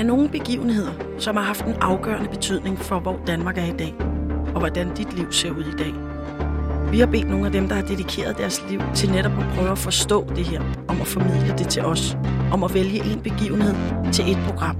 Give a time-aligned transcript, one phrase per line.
[0.00, 3.94] er nogle begivenheder, som har haft en afgørende betydning for, hvor Danmark er i dag,
[4.54, 5.94] og hvordan dit liv ser ud i dag.
[6.92, 9.70] Vi har bedt nogle af dem, der har dedikeret deres liv til netop at prøve
[9.70, 12.16] at forstå det her, om at formidle det til os,
[12.52, 13.74] om at vælge en begivenhed
[14.12, 14.76] til et program.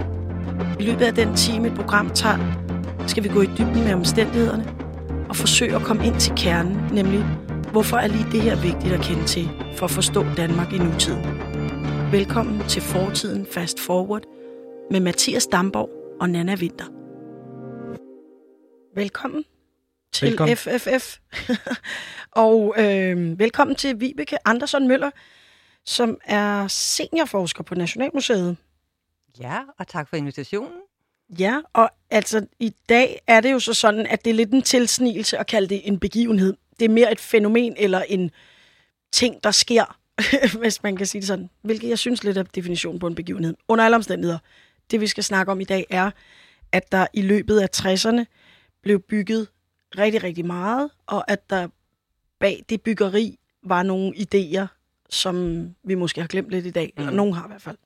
[0.78, 2.38] I løbet af den time, et program tager,
[3.06, 4.64] skal vi gå i dybden med omstændighederne
[5.28, 7.24] og forsøge at komme ind til kernen, nemlig
[7.72, 11.26] hvorfor er lige det her vigtigt at kende til for at forstå Danmark i nutiden.
[12.12, 14.39] Velkommen til Fortiden Fast Forward
[14.90, 15.90] med Mathias Damborg
[16.20, 16.84] og Nana Winter.
[18.94, 19.44] Velkommen
[20.12, 20.56] til Velkommen.
[20.56, 21.18] FFF.
[22.44, 25.10] og øh, velkommen til Vibeke Andersson Møller,
[25.84, 28.56] som er seniorforsker på Nationalmuseet.
[29.40, 30.72] Ja, og tak for invitationen.
[31.38, 34.62] Ja, og altså i dag er det jo så sådan, at det er lidt en
[34.62, 36.56] tilsnigelse at kalde det en begivenhed.
[36.78, 38.30] Det er mere et fænomen eller en
[39.12, 39.98] ting, der sker,
[40.60, 41.50] hvis man kan sige det sådan.
[41.62, 43.54] Hvilket jeg synes lidt er definitionen på en begivenhed.
[43.68, 44.38] Under alle omstændigheder.
[44.90, 46.10] Det vi skal snakke om i dag er,
[46.72, 48.24] at der i løbet af 60'erne
[48.82, 49.48] blev bygget
[49.98, 51.68] rigtig, rigtig meget, og at der
[52.40, 54.66] bag det byggeri var nogle idéer,
[55.10, 56.92] som vi måske har glemt lidt i dag.
[56.96, 57.02] Mm.
[57.02, 57.76] Eller nogen har i hvert fald.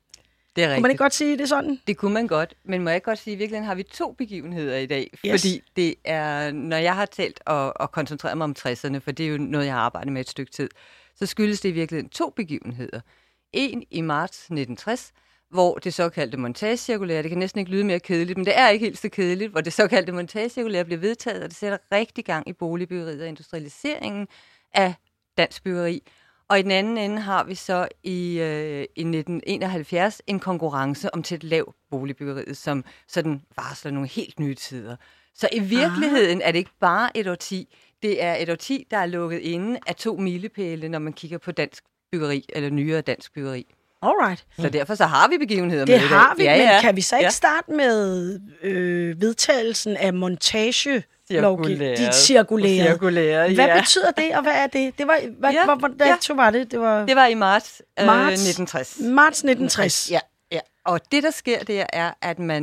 [0.57, 0.83] Det er rigtigt.
[0.83, 1.81] man ikke godt sige det sådan?
[1.87, 3.83] Det kunne man godt, men må jeg ikke godt sige, at i virkeligheden har vi
[3.83, 5.11] to begivenheder i dag.
[5.27, 5.31] Yes.
[5.31, 9.27] Fordi det er, når jeg har talt og, og koncentreret mig om 60'erne, for det
[9.27, 10.69] er jo noget, jeg har arbejdet med et stykke tid,
[11.15, 13.01] så skyldes det i virkeligheden to begivenheder.
[13.53, 15.13] En i marts 1960,
[15.55, 18.85] hvor det såkaldte montagecirkulære, det kan næsten ikke lyde mere kedeligt, men det er ikke
[18.85, 22.53] helt så kedeligt, hvor det såkaldte montagecirkulære bliver vedtaget, og det sætter rigtig gang i
[22.53, 24.29] boligbyggeriet og industrialiseringen
[24.75, 24.95] af
[25.39, 26.03] dansk byggeri.
[26.49, 31.23] Og i den anden ende har vi så i, øh, i 1971 en konkurrence om
[31.23, 34.97] til et lav boligbyggeriet, som sådan varsler nogle helt nye tider.
[35.35, 39.07] Så i virkeligheden er det ikke bare et årti, det er et årti, der er
[39.07, 43.67] lukket inde af to milepæle, når man kigger på dansk byggeri, eller nyere dansk byggeri.
[44.05, 44.45] Alright.
[44.59, 46.09] Så derfor så har vi begivenheder Det med dag.
[46.09, 46.81] har vi, ja, men ja.
[46.81, 47.31] kan vi så ikke Ja.
[47.31, 51.99] starte med øh, vedtagelsen af montage Cirkulæret.
[51.99, 52.87] Dit cirkulære.
[52.93, 53.81] Cirkulæret, Hvad ja.
[53.81, 54.99] betyder det, og hvad er det?
[54.99, 56.35] Det var, hvad, ja, hvor, hvor dato ja.
[56.35, 56.71] var det?
[56.71, 58.99] Det var Det var i marts, øh, Marts 1960.
[59.01, 60.11] marts 1960.
[60.11, 60.19] Ja,
[60.53, 60.61] ja.
[60.85, 62.63] Og det, der sker, det er, at man...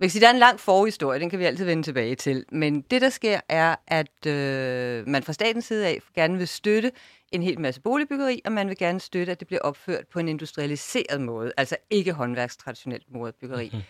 [0.00, 2.44] Man kan sige, der er en lang forhistorie, den kan vi altid vende tilbage til.
[2.52, 6.90] Men det, der sker, er, at øh, man fra statens side af gerne vil støtte
[7.34, 10.28] en hel masse boligbyggeri, og man vil gerne støtte, at det bliver opført på en
[10.28, 13.68] industrialiseret måde, altså ikke håndværkstraditionelt måde byggeri.
[13.72, 13.84] Mm-hmm.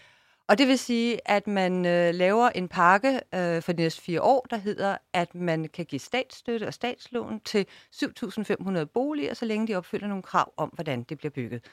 [0.49, 4.22] Og det vil sige, at man øh, laver en pakke øh, for de næste fire
[4.22, 9.66] år, der hedder, at man kan give statsstøtte og statslån til 7.500 boliger, så længe
[9.66, 11.65] de opfylder nogle krav om, hvordan det bliver bygget.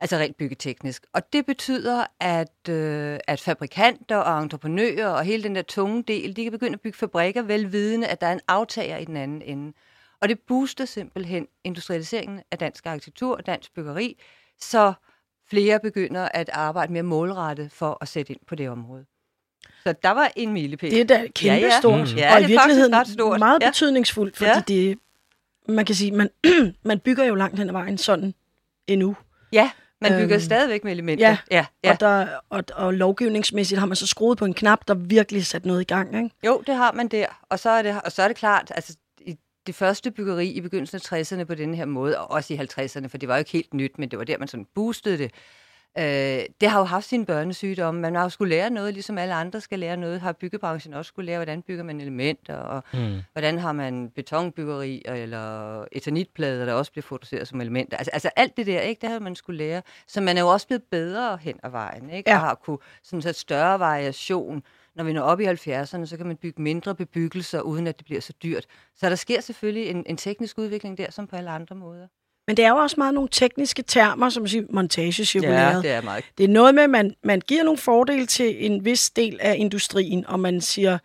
[0.00, 1.06] Altså rent byggeteknisk.
[1.12, 6.36] Og det betyder, at, øh, at fabrikanter og entreprenører og hele den der tunge del,
[6.36, 9.42] de kan begynde at bygge fabrikker, velvidende, at der er en aftager i den anden
[9.42, 9.72] ende.
[10.20, 14.20] Og det booster simpelthen industrialiseringen af dansk arkitektur og dansk byggeri,
[14.60, 14.92] så
[15.50, 19.04] flere begynder at arbejde mere målrettet for at sætte ind på det område.
[19.84, 20.90] Så der var en milepæl.
[20.90, 21.78] Det er da kæmpe Ja, ja.
[21.80, 22.10] stort.
[22.12, 22.16] Mm.
[22.18, 23.38] Ja, og det i er virkeligheden ret stort.
[23.38, 23.68] meget Ja.
[23.70, 24.62] betydningsfuldt, fordi Ja.
[24.68, 24.98] det,
[25.68, 26.30] man kan sige, man,
[26.84, 28.34] man bygger jo langt hen ad vejen sådan
[28.86, 29.16] endnu.
[29.52, 31.28] Ja, man bygger Øhm, stadigvæk med elementer.
[31.28, 31.36] ja.
[31.50, 31.90] ja, Ja.
[31.92, 35.64] Og, der, og, og lovgivningsmæssigt har man så skruet på en knap, der virkelig sat
[35.64, 36.16] noget i gang.
[36.16, 36.30] Ikke?
[36.46, 37.26] Jo, det har man der.
[37.48, 38.96] Og så er det, og så er det klart, altså
[39.68, 43.06] det første byggeri i begyndelsen af 60'erne på den her måde, og også i 50'erne,
[43.08, 45.30] for det var jo ikke helt nyt, men det var der, man sådan boostede det.
[45.98, 48.00] Øh, det har jo haft sine børnesygdomme.
[48.00, 50.20] Man har jo skulle lære noget, ligesom alle andre skal lære noget.
[50.20, 53.16] Har byggebranchen også skulle lære, hvordan bygger man elementer, og Mm.
[53.32, 57.96] hvordan har man betonbyggeri, eller eternitplader, der også bliver produceret som elementer.
[57.96, 59.82] Altså, altså alt det der, ikke, det har man skulle lære.
[60.06, 62.30] Så man er jo også blevet bedre hen ad vejen, ikke?
[62.30, 62.36] Ja.
[62.36, 64.62] Og har kunne sådan så større variation.
[64.98, 68.04] Når vi når op i 70'erne, så kan man bygge mindre bebyggelser, uden at det
[68.04, 68.66] bliver så dyrt.
[68.96, 72.06] Så der sker selvfølgelig en, en teknisk udvikling der, som på alle andre måder.
[72.46, 75.82] Men det er jo også meget nogle tekniske termer, som siger montagecirkulæret.
[75.82, 76.24] det er meget.
[76.38, 79.54] Det er noget med, at man, man giver nogle fordele til en vis del af
[79.58, 80.98] industrien, og man siger,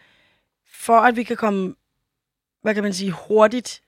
[0.73, 1.75] for at vi kan komme,
[2.61, 3.81] hvad kan man sige, hurtigt,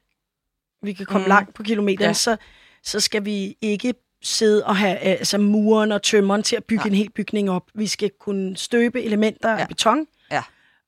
[0.82, 1.30] vi kan komme Mm.
[1.30, 2.08] langt på kilometeren, Ja.
[2.08, 2.14] ja.
[2.14, 2.38] så,
[2.84, 3.94] så skal vi ikke
[4.26, 6.88] sidde og have altså muren og tømmeren til at bygge Nej.
[6.88, 7.64] en hel bygning op.
[7.74, 9.56] Vi skal kunne støbe elementer ja.
[9.56, 9.62] Ja.
[9.62, 10.44] af beton, Ja.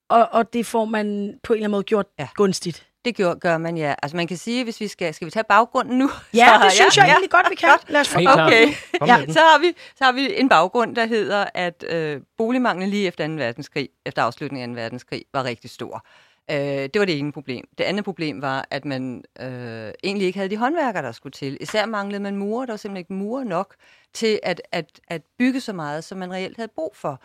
[0.09, 1.05] og, og det får man
[1.43, 2.23] på en eller anden måde gjort ja.
[2.23, 2.27] Ja.
[2.35, 2.83] gunstigt.
[3.05, 3.93] Det gør, gør man, ja.
[4.03, 6.09] Altså man kan sige, hvis vi skal, skal vi tage baggrunden nu?
[6.33, 7.69] Ja, Så- det synes jeg egentlig godt, vi kan.
[7.87, 8.19] Lad os få.
[8.19, 8.67] Okay.
[9.07, 9.25] Ja.
[9.27, 13.27] Så har, vi, så har vi en baggrund, der hedder, at øh, boligmanglen lige efter
[13.27, 13.33] 2.
[13.33, 14.81] verdenskrig, efter afslutningen af 2.
[14.81, 16.05] verdenskrig, var rigtig stor.
[16.51, 17.69] Øh, det var det ene problem.
[17.77, 21.57] Det andet problem var, at man øh, egentlig ikke havde de håndværkere, der skulle til.
[21.61, 22.65] Især manglede man murer.
[22.65, 23.75] Der var simpelthen ikke murer nok
[24.13, 27.21] til at, at, at bygge så meget, som man reelt havde brug for.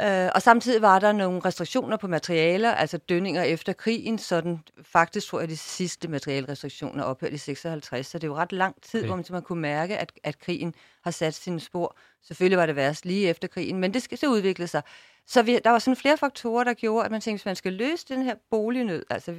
[0.00, 5.28] Øh, og samtidig var der nogle restriktioner på materialer, altså dønninger efter krigen, sådan faktisk
[5.28, 9.00] tror jeg, de sidste materialrestriktioner ophørte i 56, så det er jo ret lang tid,
[9.00, 9.06] okay.
[9.06, 11.96] hvor man, man kunne mærke, at, at krigen har sat sine spor.
[12.22, 14.82] Selvfølgelig var det værst lige efter krigen, men det skal så udvikle sig.
[15.26, 17.72] Så vi, der var sådan flere faktorer, der gjorde, at man tænkte, hvis man skal
[17.72, 19.32] løse den her bolignød, altså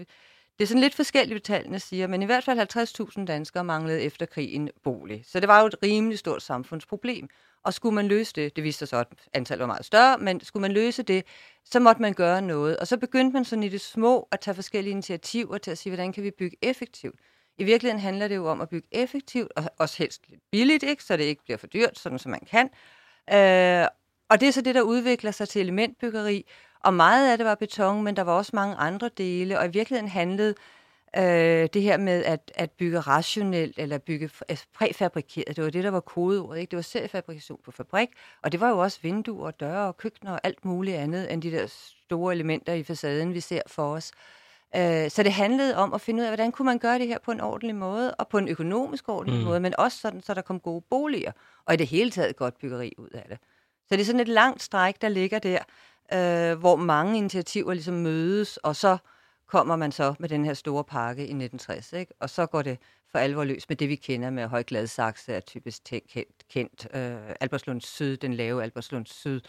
[0.57, 4.01] det er sådan lidt forskelligt, hvad tallene siger, men i hvert fald 50.000 danskere manglede
[4.01, 5.24] efter krigen bolig.
[5.27, 7.30] Så det var jo et rimelig stort samfundsproblem.
[7.63, 10.42] Og skulle man løse det, det viste sig så, at antallet var meget større, men
[10.42, 11.25] skulle man løse det,
[11.65, 12.77] så måtte man gøre noget.
[12.77, 15.92] Og så begyndte man sådan i det små at tage forskellige initiativer til at sige,
[15.92, 17.19] hvordan kan vi bygge effektivt.
[17.57, 21.04] I virkeligheden handler det jo om at bygge effektivt, og også helst lidt billigt, ikke?
[21.04, 22.69] så det ikke bliver for dyrt, sådan som man kan.
[23.33, 23.88] Øh,
[24.30, 26.45] og det er så det, der udvikler sig til elementbyggeri,
[26.83, 29.69] og meget af det var beton, men der var også mange andre dele, og i
[29.69, 30.56] virkeligheden handlede
[31.18, 35.83] øh, det her med at, at bygge rationelt eller bygge altså præfabrikeret, det var det,
[35.83, 36.59] der var kodeordet.
[36.59, 36.71] Ikke?
[36.71, 38.09] Det var seriefabrikation på fabrik,
[38.44, 41.51] og det var jo også vinduer, døre og køkkener og alt muligt andet end de
[41.51, 41.68] der
[42.06, 44.12] store elementer i facaden, vi ser for os.
[44.75, 47.19] Øh, så det handlede om at finde ud af, hvordan kunne man gøre det her
[47.19, 49.45] på en ordentlig måde, og på en økonomisk ordentlig mm.
[49.45, 51.31] måde, men også sådan, så der kom gode boliger,
[51.65, 53.38] og i det hele taget godt byggeri ud af det.
[53.88, 55.59] Så det er sådan et langt stræk, der ligger der,
[56.13, 58.98] øh, hvor mange initiativer ligesom mødes, og så
[59.48, 62.14] kommer man så med den her store pakke i 1960, ikke?
[62.20, 62.78] og så går det
[63.12, 67.36] for alvor løs med det, vi kender med Høj Gladsaxe, er typisk kendt, kendt øh,
[67.40, 69.42] Albertslund Syd, den lave Albertslund Syd,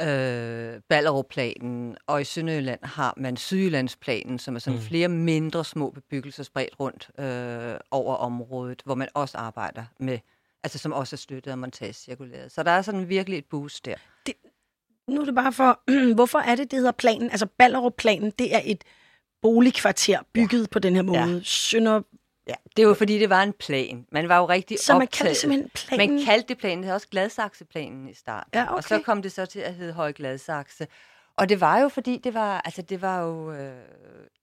[0.00, 4.84] øh, Ballerup-planen, og i Sønderjylland har man Sydjyllandsplanen, som er sådan mm.
[4.84, 10.18] flere mindre små bebyggelser spredt rundt øh, over området, hvor man også arbejder med,
[10.62, 12.52] altså som også er støttet af montagecirkuleret.
[12.52, 13.94] Så der er sådan virkelig et boost der.
[14.26, 14.34] Det,
[15.08, 15.80] nu er det bare for,
[16.18, 17.30] hvorfor er det, det hedder planen?
[17.30, 18.84] Altså Ballerup-planen, det er et
[19.42, 20.66] boligkvarter bygget ja.
[20.70, 21.18] på den her måde.
[21.18, 21.40] Ja.
[21.42, 22.02] Sønder
[22.46, 24.06] Ja, det var fordi, det var en plan.
[24.12, 26.16] Man var jo rigtig Så man kaldte det simpelthen planen?
[26.16, 26.78] Man kaldte det planen.
[26.78, 28.50] Det hed også Gladsaxe-planen i starten.
[28.54, 28.74] Ja, okay.
[28.74, 30.86] Og så kom det så til at hedde Høje Gladsaxe.
[31.36, 33.72] Og det var jo fordi, det var, altså, det var jo øh,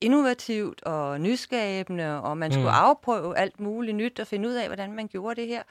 [0.01, 2.75] innovativt og nyskabende, og man skulle mm.
[2.75, 5.63] afprøve alt muligt nyt og finde ud af, hvordan man gjorde det her.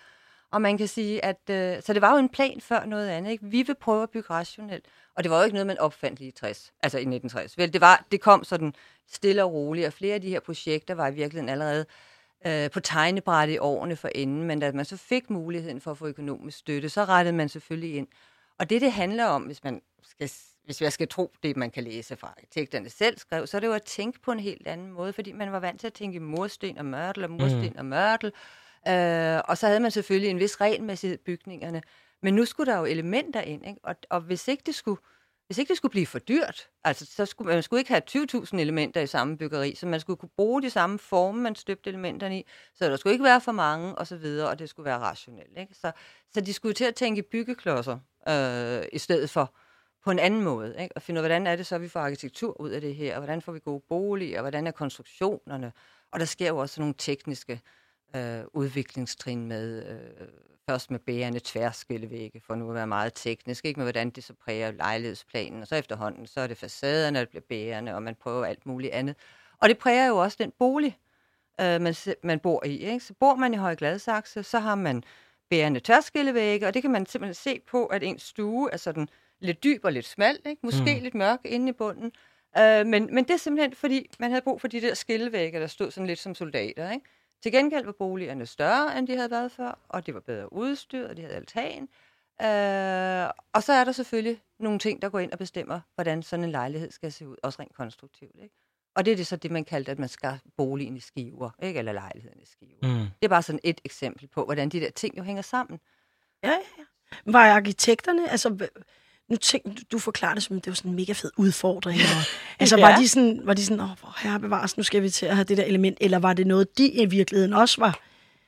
[0.50, 3.30] Og man kan sige, at øh, så det var jo en plan før noget andet.
[3.30, 3.44] Ikke?
[3.44, 4.84] Vi vil prøve at bygge rationelt.
[5.14, 7.58] Og det var jo ikke noget, man opfandt lige i 60, altså i 1960.
[7.58, 8.74] Vel, det, var, det kom sådan
[9.08, 11.86] stille og roligt, og flere af de her projekter var i virkeligheden allerede
[12.46, 15.98] øh, på tegnebrættet i årene for inden, men da man så fik muligheden for at
[15.98, 18.06] få økonomisk støtte, så rettede man selvfølgelig ind.
[18.58, 20.30] Og det, det handler om, hvis man skal,
[20.64, 23.66] hvis jeg skal tro det, man kan læse fra arkitekterne selv skrev, så er det
[23.66, 26.20] jo at tænke på en helt anden måde, fordi man var vant til at tænke
[26.20, 27.78] mursten og mørtel og mursten mm.
[27.78, 28.32] og mørtel,
[28.88, 31.82] øh, og så havde man selvfølgelig en vis regelmæssighed i bygningerne,
[32.22, 33.80] men nu skulle der jo elementer ind, ikke?
[33.82, 35.00] Og, og hvis ikke det skulle
[35.48, 38.58] hvis ikke det skulle blive for dyrt, altså så skulle man skulle ikke have 20.000
[38.58, 42.38] elementer i samme byggeri, så man skulle kunne bruge de samme former, man støbte elementerne
[42.38, 44.98] i, så der skulle ikke være for mange og så videre, og det skulle være
[44.98, 45.58] rationelt.
[45.58, 45.74] Ikke?
[45.74, 45.92] Så,
[46.34, 47.98] så de skulle til at tænke byggeklodser
[48.28, 49.54] øh, i stedet for
[50.04, 50.96] på en anden måde, ikke?
[50.96, 53.14] og finde ud af, hvordan er det så, vi får arkitektur ud af det her,
[53.14, 55.72] og hvordan får vi gode boliger, og hvordan er konstruktionerne,
[56.12, 57.60] og der sker jo også nogle tekniske
[58.16, 60.28] øh, udviklingstrin med øh,
[60.68, 64.34] først med bærende tværskillevægge, for nu at være meget teknisk, ikke med hvordan det så
[64.44, 68.44] præger lejlighedsplanen, og så efterhånden, så er det facaderne, der bliver bærende, og man prøver
[68.44, 69.16] alt muligt andet.
[69.60, 70.98] Og det præger jo også den bolig,
[71.60, 72.76] øh, man, man bor i.
[72.78, 73.00] Ikke?
[73.00, 75.04] Så bor man i Høje Gladsaxe, så har man
[75.50, 79.08] bærende tværskillevægge, og det kan man simpelthen se på, at ens stue er sådan
[79.40, 80.60] lidt dyb og lidt smal, ikke?
[80.62, 81.02] måske mm.
[81.02, 82.12] lidt mørk inde i bunden.
[82.58, 85.66] Øh, men, men det er simpelthen, fordi man havde brug for de der skillevægge, der
[85.66, 86.90] stod sådan lidt som soldater.
[86.90, 87.06] Ikke?
[87.42, 91.08] Til gengæld var boligerne større, end de havde været før, og det var bedre udstyret,
[91.08, 91.82] og de havde altan.
[92.42, 96.44] Øh, og så er der selvfølgelig nogle ting, der går ind og bestemmer, hvordan sådan
[96.44, 98.36] en lejlighed skal se ud, også rent konstruktivt.
[98.42, 98.54] Ikke?
[98.94, 101.78] Og det er det så det, man kaldte, at man skal boligen i skiver, ikke?
[101.78, 102.78] eller lejligheden i skiver.
[102.82, 102.98] Mm.
[102.98, 105.80] Det er bare sådan et eksempel på, hvordan de der ting jo hænger sammen.
[106.42, 106.84] Ja, ja.
[107.26, 108.68] Var arkitekterne, altså
[109.28, 112.00] nu tænk, du forklarer det som, det var sådan en mega fed udfordring.
[112.00, 112.24] Og,
[112.60, 112.90] altså, ja.
[112.90, 115.34] var de sådan, var de sådan, åh, oh, herre bevares, nu skal vi til at
[115.34, 118.00] have det der element, eller var det noget, de i virkeligheden også var?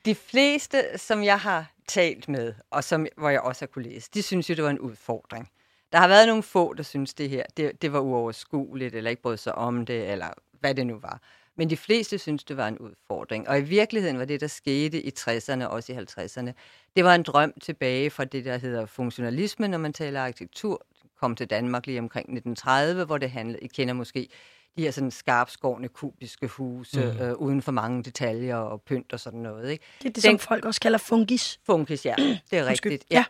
[0.05, 4.09] De fleste, som jeg har talt med, og som, hvor jeg også har kunne læse,
[4.13, 5.49] de synes jo, det var en udfordring.
[5.91, 9.21] Der har været nogle få, der synes det her, det, det var uoverskueligt, eller ikke
[9.21, 10.27] brød sig om det, eller
[10.59, 11.21] hvad det nu var.
[11.57, 13.49] Men de fleste synes, det var en udfordring.
[13.49, 16.51] Og i virkeligheden var det, der skete i 60'erne, også i 50'erne,
[16.95, 20.85] det var en drøm tilbage fra det, der hedder funktionalisme, når man taler arkitektur.
[21.19, 24.29] kom til Danmark lige omkring 1930, hvor det handlede, I kender måske
[24.77, 27.25] de her sådan skarpskårne, kubiske huse, mm.
[27.25, 29.71] øh, uden for mange detaljer og pynt og sådan noget.
[29.71, 29.83] Ikke?
[29.99, 31.59] Det er det, Den, som folk også kalder funkis.
[31.65, 32.15] Funkis, ja.
[32.51, 33.05] Det er rigtigt.
[33.11, 33.25] Ja.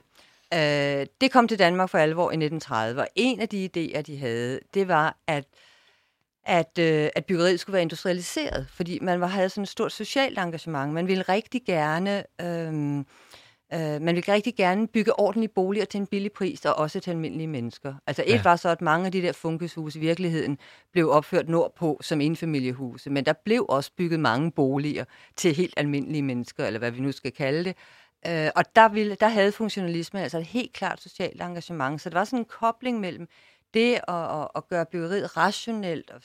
[0.51, 1.01] ja.
[1.01, 4.17] Øh, det kom til Danmark for alvor i 1930, og en af de idéer, de
[4.17, 5.45] havde, det var, at
[6.45, 10.39] at, øh, at byggeriet skulle være industrialiseret, fordi man var, havde sådan et stort socialt
[10.39, 10.93] engagement.
[10.93, 13.03] Man ville rigtig gerne øh,
[13.74, 17.12] Uh, man vil rigtig gerne bygge ordentlige boliger til en billig pris, og også til
[17.12, 17.93] almindelige mennesker.
[18.07, 18.41] Altså et ja.
[18.43, 20.57] var så, at mange af de der funkeshuse i virkeligheden
[20.91, 25.05] blev opført nordpå som enfamiliehuse, men der blev også bygget mange boliger
[25.36, 27.75] til helt almindelige mennesker, eller hvad vi nu skal kalde det.
[28.27, 32.17] Uh, og der, ville, der havde funktionalisme altså et helt klart socialt engagement, så der
[32.17, 33.27] var sådan en kobling mellem
[33.73, 36.21] det at, at, at gøre byggeriet rationelt og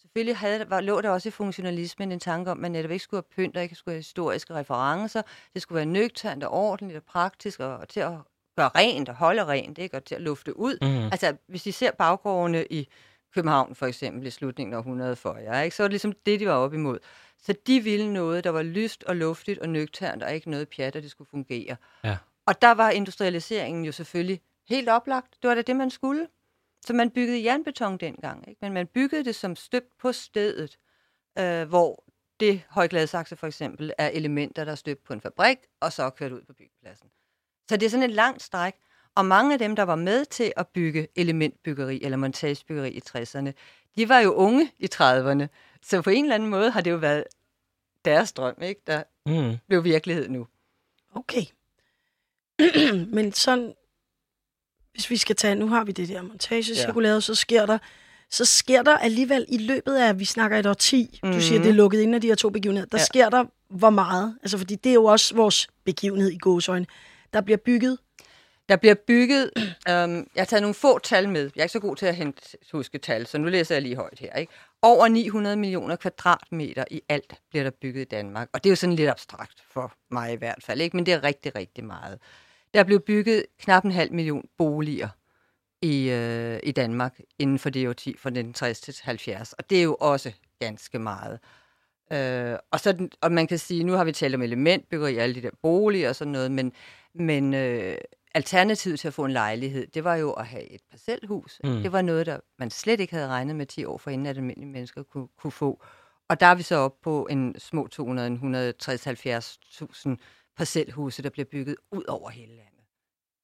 [0.00, 3.04] selvfølgelig havde, var, lå der også i funktionalismen en tanke om, at man netop ikke
[3.04, 5.22] skulle have pynt og ikke skulle have historiske referencer.
[5.54, 8.12] Det skulle være nøgternt og ordentligt og praktisk og, og til at
[8.56, 9.96] gøre rent og holde rent, ikke?
[9.96, 10.78] og til at lufte ud.
[10.82, 11.04] Mm.
[11.04, 12.88] Altså, hvis de ser baggårdene i
[13.34, 15.76] København for eksempel i slutningen af 100 for jer, ikke?
[15.76, 16.98] så var det ligesom det, de var op imod.
[17.42, 20.96] Så de ville noget, der var lyst og luftigt og nøgternt, og ikke noget pjat,
[20.96, 21.76] og det skulle fungere.
[22.04, 22.16] Ja.
[22.46, 25.34] Og der var industrialiseringen jo selvfølgelig helt oplagt.
[25.42, 26.26] Det var da det, man skulle.
[26.86, 28.58] Så man byggede jernbeton dengang, ikke?
[28.62, 30.78] men man byggede det som støbt på stedet,
[31.38, 32.04] øh, hvor
[32.40, 36.10] det højgladsakse for eksempel er elementer, der er støbt på en fabrik, og så er
[36.10, 37.08] kørt ud på byggepladsen.
[37.68, 38.74] Så det er sådan et langt stræk,
[39.14, 43.52] og mange af dem, der var med til at bygge elementbyggeri eller montagebyggeri i 60'erne,
[43.96, 45.46] de var jo unge i 30'erne.
[45.82, 47.24] Så på en eller anden måde har det jo været
[48.04, 48.80] deres drøm, ikke?
[48.86, 49.56] der mm.
[49.66, 50.46] blev virkelighed nu.
[51.14, 51.42] Okay.
[53.16, 53.74] Men sådan
[54.92, 57.20] hvis vi skal tage, nu har vi det der montagecirkulæret, ja.
[57.20, 57.78] så sker der
[58.30, 61.36] så sker der alligevel i løbet af, vi snakker et år 10, mm-hmm.
[61.36, 63.04] du siger, det er lukket ind af de her to begivenheder, der ja.
[63.04, 64.36] sker der hvor meget?
[64.42, 66.86] Altså, fordi det er jo også vores begivenhed i gåsøjne.
[67.32, 67.98] Der bliver bygget
[68.68, 69.50] der bliver bygget,
[69.88, 72.16] øhm, jeg har taget nogle få tal med, jeg er ikke så god til at
[72.16, 74.34] hente, huske tal, så nu læser jeg lige højt her.
[74.34, 74.52] Ikke?
[74.82, 78.76] Over 900 millioner kvadratmeter i alt bliver der bygget i Danmark, og det er jo
[78.76, 80.96] sådan lidt abstrakt for mig i hvert fald, ikke?
[80.96, 82.18] men det er rigtig, rigtig meget.
[82.74, 85.08] Der blev bygget knap en halv million boliger
[85.82, 89.82] i, øh, i Danmark inden for det 10 fra 1960 til 70, og det er
[89.82, 91.38] jo også ganske meget.
[92.12, 95.42] Øh, og, så, og man kan sige, nu har vi talt om elementbyggeri, alle de
[95.42, 96.72] der boliger og sådan noget, men,
[97.14, 97.96] men øh,
[98.34, 101.60] alternativet til at få en lejlighed, det var jo at have et parcelhus.
[101.64, 101.82] Mm.
[101.82, 104.36] Det var noget, der man slet ikke havde regnet med 10 år for inden, at
[104.36, 105.84] almindelige mennesker kunne, kunne få.
[106.28, 110.16] Og der er vi så op på en små 200-160-70.000
[110.56, 112.66] parcelhuse, der bliver bygget ud over hele landet.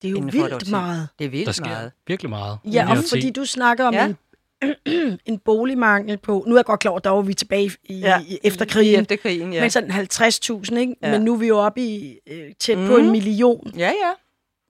[0.03, 1.09] Det er jo vildt meget.
[1.19, 1.93] Det er vildt der sker meget.
[2.07, 2.59] virkelig meget.
[2.65, 4.07] Ja, og fordi du snakker om ja.
[4.07, 4.17] en
[5.27, 8.21] en boligmangel på, nu er jeg godt klar over, der var vi tilbage i, ja,
[8.29, 9.61] i efter krigen, i efter krigen ja.
[9.61, 10.97] men sådan 50.000, ikke?
[11.03, 11.11] Ja.
[11.11, 12.87] Men nu er vi jo oppe i øh, tæt mm.
[12.87, 13.13] på en mhm.
[13.13, 13.73] million.
[13.77, 14.13] Ja, ja.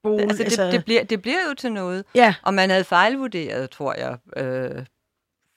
[0.03, 2.05] Bolig, altså, altså, det, det, bliver, det bliver jo til noget.
[2.15, 2.35] Ja.
[2.43, 4.85] Og man havde fejlvurderet, tror jeg, øh,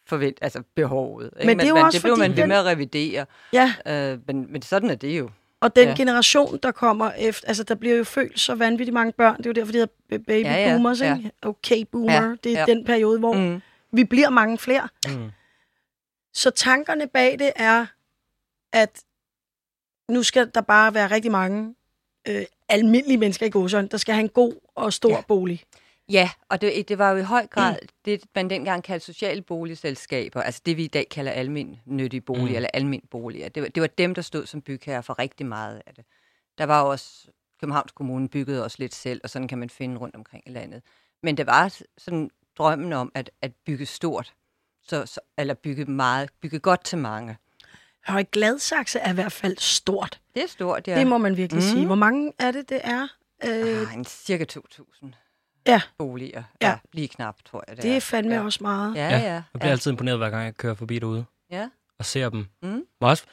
[0.08, 1.30] forvent, altså behovet.
[1.36, 1.46] Ikke?
[1.46, 2.48] Men det, er jo man, også det blev man ved den...
[2.48, 3.26] med at revidere.
[3.52, 3.74] Ja.
[3.86, 5.30] Øh, men, men sådan er det jo.
[5.62, 5.94] Og den ja.
[5.94, 9.50] generation, der kommer efter, altså der bliver jo født så vanvittigt mange børn, det er
[9.50, 11.16] jo derfor, de hedder baby ja, ja, boomers, ja.
[11.16, 11.30] ikke?
[11.42, 12.64] Okay boomer, ja, det er ja.
[12.66, 13.60] den periode, hvor mm.
[13.92, 14.88] vi bliver mange flere.
[15.08, 15.30] Mm.
[16.34, 17.86] Så tankerne bag det er,
[18.72, 19.02] at
[20.08, 21.74] nu skal der bare være rigtig mange
[22.28, 25.20] øh, almindelige mennesker i Gåsøen, der skal have en god og stor ja.
[25.28, 25.62] bolig.
[26.08, 27.88] Ja, og det, det var jo i høj grad mm.
[28.04, 32.54] det, man dengang kaldte sociale boligselskaber, altså det vi i dag kalder almindelige boliger, mm.
[32.54, 33.48] eller almindelige boliger.
[33.48, 36.04] Det var, det var dem, der stod som bygherre for rigtig meget af det.
[36.58, 37.28] Der var også,
[37.60, 40.82] Københavns Kommune byggede også lidt selv, og sådan kan man finde rundt omkring i landet.
[41.22, 44.34] Men det var sådan drømmen om at, at bygge stort,
[44.82, 47.36] så, så, eller bygge meget, bygge godt til mange.
[48.06, 50.20] Høj Gladsaxe er i hvert fald stort.
[50.34, 50.98] Det er stort, ja.
[50.98, 51.68] Det må man virkelig mm.
[51.68, 51.86] sige.
[51.86, 53.08] Hvor mange er det, det er?
[53.44, 53.88] Øh...
[53.88, 55.06] Ah, en cirka 2.000
[55.66, 55.80] ja.
[55.98, 56.42] boliger.
[56.62, 56.68] Ja.
[56.68, 56.78] ja.
[56.92, 57.76] Lige knap, tror jeg.
[57.76, 58.44] Det, det er fandme ja.
[58.44, 58.96] også meget.
[58.96, 59.18] Ja, ja.
[59.18, 59.32] ja.
[59.32, 59.70] Jeg bliver ja.
[59.70, 61.24] altid imponeret, hver gang jeg kører forbi derude.
[61.50, 61.68] Ja.
[61.98, 62.46] Og ser dem.
[62.62, 62.82] Mm.
[63.00, 63.24] også,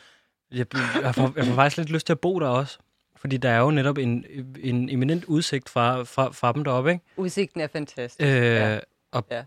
[0.52, 0.66] jeg,
[1.04, 2.78] jeg, får, jeg får faktisk lidt lyst til at bo der også.
[3.16, 4.26] Fordi der er jo netop en,
[4.60, 7.04] en eminent udsigt fra, fra, fra dem deroppe, ikke?
[7.18, 8.22] Udsigten er fantastisk.
[8.22, 8.80] Øh, ja.
[9.12, 9.44] Og, ja.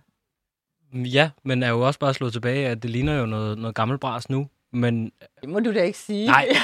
[0.95, 4.01] ja, men er jo også bare slået tilbage, at det ligner jo noget, noget gammelt
[4.01, 4.49] bras nu.
[4.73, 6.27] Men, det må du da ikke sige.
[6.27, 6.49] Nej,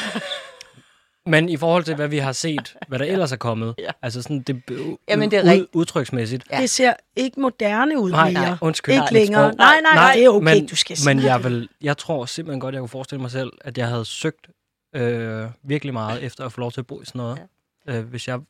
[1.29, 3.91] Men i forhold til, hvad vi har set, hvad der ellers er kommet, ja.
[4.03, 4.63] altså sådan det,
[5.09, 6.45] Jamen, det er ud, udtryksmæssigt.
[6.51, 6.61] Ja.
[6.61, 8.43] Det ser ikke moderne ud nej, mere.
[8.43, 8.95] Nej, undskyld.
[8.95, 9.55] Ikke længere.
[9.55, 12.25] Nej, nej, nej, det er okay, men, du skal sige Men jeg, vil, jeg tror
[12.25, 14.49] simpelthen godt, jeg kunne forestille mig selv, at jeg havde søgt
[14.95, 17.39] øh, virkelig meget efter at få lov til at bo i sådan noget,
[17.87, 17.99] ja.
[17.99, 18.41] øh, hvis jeg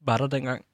[0.00, 0.64] var der dengang.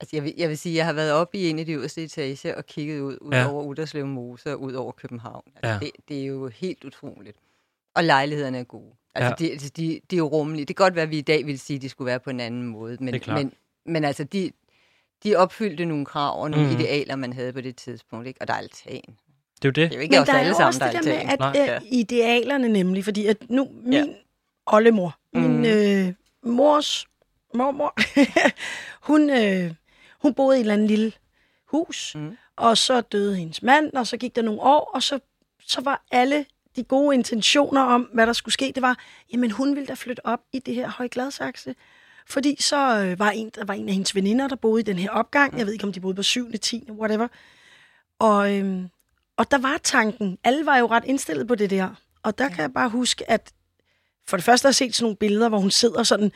[0.00, 2.04] Altså, jeg vil, jeg vil sige, jeg har været oppe i en af de øverste
[2.04, 3.52] etager og kigget ud, ud ja.
[3.52, 5.42] over Uderslev Mose og ud over København.
[5.56, 5.78] Altså, ja.
[5.78, 7.36] det, det er jo helt utroligt.
[7.94, 8.94] Og lejlighederne er gode.
[9.14, 9.46] Altså, ja.
[9.46, 10.66] de, altså, de, de er jo rummelige.
[10.66, 12.30] Det kan godt være, at vi i dag vil sige, at de skulle være på
[12.30, 12.96] en anden måde.
[13.00, 13.52] Men, men,
[13.86, 14.50] men altså, de,
[15.24, 16.72] de opfyldte nogle krav og nogle mm.
[16.72, 18.26] idealer, man havde på det tidspunkt.
[18.26, 18.40] Ikke?
[18.40, 19.02] Og der er altan.
[19.62, 19.76] Det er jo det.
[19.76, 21.78] Det er jo ikke men der er alle sammen, også det der med, at ja.
[21.84, 24.04] idealerne nemlig, fordi at nu, min ja.
[24.66, 25.40] oldemor, mm.
[25.40, 26.12] min øh,
[26.42, 27.06] mors
[27.54, 27.94] mormor,
[29.08, 29.74] hun, øh,
[30.22, 31.12] hun boede i et eller andet lille
[31.66, 32.36] hus, mm.
[32.56, 35.18] og så døde hendes mand, og så gik der nogle år, og så,
[35.60, 36.44] så var alle
[36.76, 38.98] de gode intentioner om, hvad der skulle ske, det var,
[39.32, 41.74] jamen hun ville da flytte op i det her højgladsakse.
[42.26, 44.98] fordi så øh, var en, der var en af hendes veninder, der boede i den
[44.98, 45.58] her opgang.
[45.58, 47.28] Jeg ved ikke, om de boede på 7., 10., whatever.
[48.18, 48.82] Og, øh,
[49.36, 50.38] og der var tanken.
[50.44, 51.88] Alle var jo ret indstillet på det der.
[52.22, 52.50] Og der ja.
[52.50, 53.52] kan jeg bare huske, at
[54.28, 56.32] for det første har jeg set sådan nogle billeder, hvor hun sidder sådan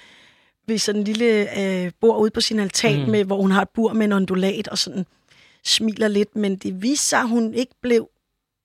[0.66, 3.10] ved sådan en lille øh, bord ude på sin altan, mm.
[3.10, 5.06] med, hvor hun har et bur med en ondulat og sådan
[5.64, 6.36] smiler lidt.
[6.36, 8.08] Men det viste sig, at hun ikke blev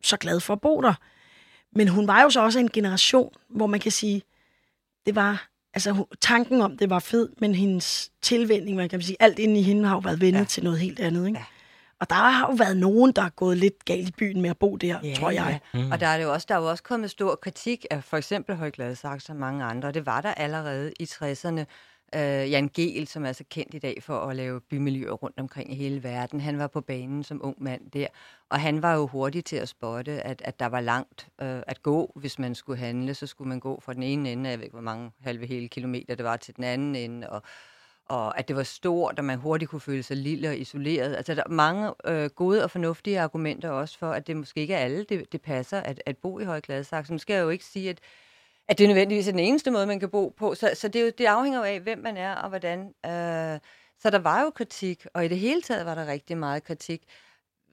[0.04, 0.94] så glad for at bo der.
[1.76, 4.22] Men hun var jo så også en generation, hvor man kan sige,
[5.06, 9.40] det var, altså tanken om det var fed, men hendes tilvænding, man kan sige, alt
[9.40, 10.46] inde i hende har jo været vendet ja.
[10.46, 11.40] til noget helt andet, ikke?
[11.40, 11.46] Ja.
[12.00, 14.58] Og der har jo været nogen, der er gået lidt galt i byen med at
[14.58, 15.60] bo der, ja, tror jeg.
[15.74, 15.80] Ja.
[15.80, 15.92] Mm.
[15.92, 18.18] Og der er, det jo også, der er jo også kommet stor kritik af for
[18.18, 19.92] eksempel Højgladsaxe og mange andre.
[19.92, 21.66] Det var der allerede i 60'erne.
[22.16, 25.40] Uh, øh, Jan Gehl, som er så kendt i dag for at lave bymiljøer rundt
[25.40, 28.08] omkring i hele verden, han var på banen som ung mand der,
[28.50, 31.84] og han var jo hurtig til at spotte, at, at der var langt uh, at
[31.84, 33.14] gå, hvis man skulle handle.
[33.14, 35.68] Så skulle man gå fra den ene ende, jeg ved ikke, hvor mange halve hele
[35.68, 37.42] kilometer det var, til den anden ende, og
[38.10, 41.16] og at det var stort, og man hurtigt kunne føle sig lille og isoleret.
[41.16, 44.74] Altså, der er mange øh, gode og fornuftige argumenter også for, at det måske ikke
[44.74, 47.14] er alle, det, det passer at, at bo i Høje Gladsaxe.
[47.14, 48.00] Nu skal jeg jo ikke sige, at,
[48.70, 50.56] at det nødvendigvis er den eneste måde, man kan bo på.
[50.56, 52.80] Så, så det, er jo, det afhænger jo af, hvem man er og hvordan.
[52.80, 53.60] Øh,
[54.00, 57.04] så der var jo kritik, og i det hele taget var der rigtig meget kritik.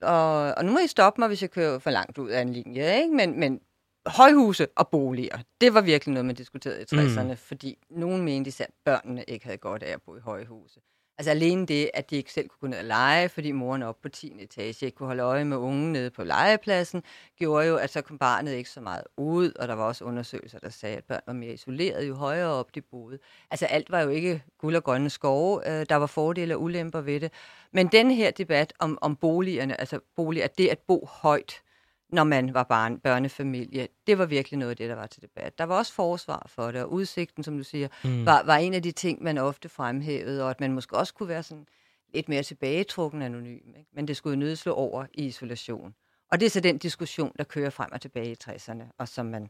[0.01, 2.53] Og, og nu må I stoppe mig, hvis jeg kører for langt ud af en
[2.53, 3.15] linje, ikke?
[3.15, 3.61] Men, men
[4.07, 7.37] højhuse og boliger, det var virkelig noget, man diskuterede i 60'erne, mm.
[7.37, 10.79] fordi nogen mente især, at børnene ikke havde godt af at bo i højhuse.
[11.19, 14.01] Altså alene det, at de ikke selv kunne gå ned og lege, fordi moren op
[14.01, 14.33] på 10.
[14.39, 17.03] etage ikke kunne holde øje med ungen nede på legepladsen,
[17.37, 20.59] gjorde jo, at så kom barnet ikke så meget ud, og der var også undersøgelser,
[20.59, 23.19] der sagde, at børn var mere isoleret, jo højere op de boede.
[23.51, 27.01] Altså alt var jo ikke guld og grønne skove, øh, der var fordele og ulemper
[27.01, 27.31] ved det.
[27.71, 31.61] Men den her debat om, om boligerne, altså bolig, at det at bo højt,
[32.09, 33.87] når man var barn, børnefamilie.
[34.07, 35.57] Det var virkelig noget af det, der var til debat.
[35.57, 38.25] Der var også forsvar for det, og udsigten, som du siger, mm.
[38.25, 41.29] var, var en af de ting, man ofte fremhævede, og at man måske også kunne
[41.29, 41.67] være sådan
[42.13, 43.73] lidt mere tilbagetrukken anonym.
[43.77, 43.89] Ikke?
[43.93, 45.95] Men det skulle jo nødt slå over i isolation.
[46.31, 49.25] Og det er så den diskussion, der kører frem og tilbage i 60'erne, og som
[49.25, 49.49] man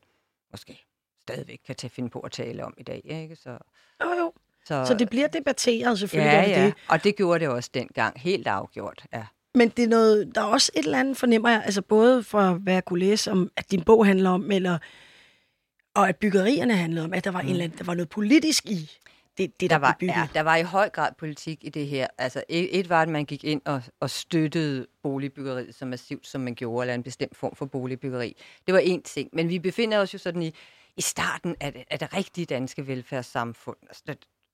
[0.52, 0.86] måske
[1.22, 3.02] stadigvæk kan tage finde på at tale om i dag.
[3.06, 3.36] Ikke?
[3.36, 3.50] Så,
[4.04, 4.34] jo, jo.
[4.66, 6.32] Så, så det bliver debatteret selvfølgelig.
[6.32, 6.66] Ja, ja.
[6.66, 6.74] Det.
[6.90, 9.06] og det gjorde det også dengang, helt afgjort.
[9.14, 9.26] Ja.
[9.56, 12.54] Men det er noget, der er også et eller andet, fornemmer jeg, altså både for
[12.54, 14.78] hvad jeg kunne læse om, at din bog handler om, eller,
[15.96, 17.48] og at byggerierne handlede om, at der var, mm.
[17.48, 18.92] en eller anden, der var noget politisk i
[19.38, 22.08] det, det der, der var, Ja, der var i høj grad politik i det her.
[22.18, 26.42] Altså, et, et var, at man gik ind og, og støttede boligbyggeriet så massivt, som
[26.42, 28.36] man gjorde, eller en bestemt form for boligbyggeri.
[28.66, 29.30] Det var en ting.
[29.34, 30.54] Men vi befinder os jo sådan i,
[30.98, 33.78] i starten af det, af det rigtige danske velfærdssamfund.
[33.88, 34.04] Altså,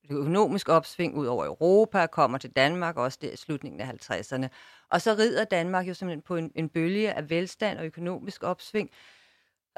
[0.10, 4.48] økonomisk opsving ud over Europa, kommer til Danmark, også der i slutningen af 50'erne.
[4.92, 8.89] Og så rider Danmark jo simpelthen på en, en bølge af velstand og økonomisk opsving.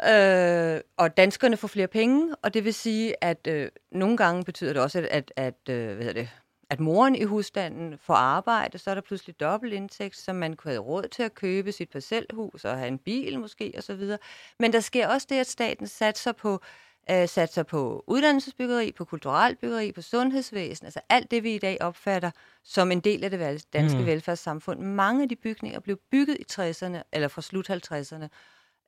[0.10, 4.74] Øh, og danskerne får flere penge, og det vil sige, at øh, nogle gange betyder
[4.74, 6.30] det også, at, at, at, øh, hvad det,
[6.70, 10.72] at moren i husstanden får arbejde, så er der pludselig dobbelt indtægt, så man kunne
[10.72, 14.12] have råd til at købe sit parcelhus og have en bil måske osv.
[14.60, 16.60] Men der sker også det, at staten satser på øh,
[17.08, 22.32] satser på uddannelsesbyggeri, på kulturelt byggeri, på sundhedsvæsen, altså alt det, vi i dag opfatter
[22.64, 24.06] som en del af det danske mm.
[24.06, 24.80] velfærdssamfund.
[24.80, 28.28] Mange af de bygninger blev bygget i 60'erne, eller fra slut 50'erne,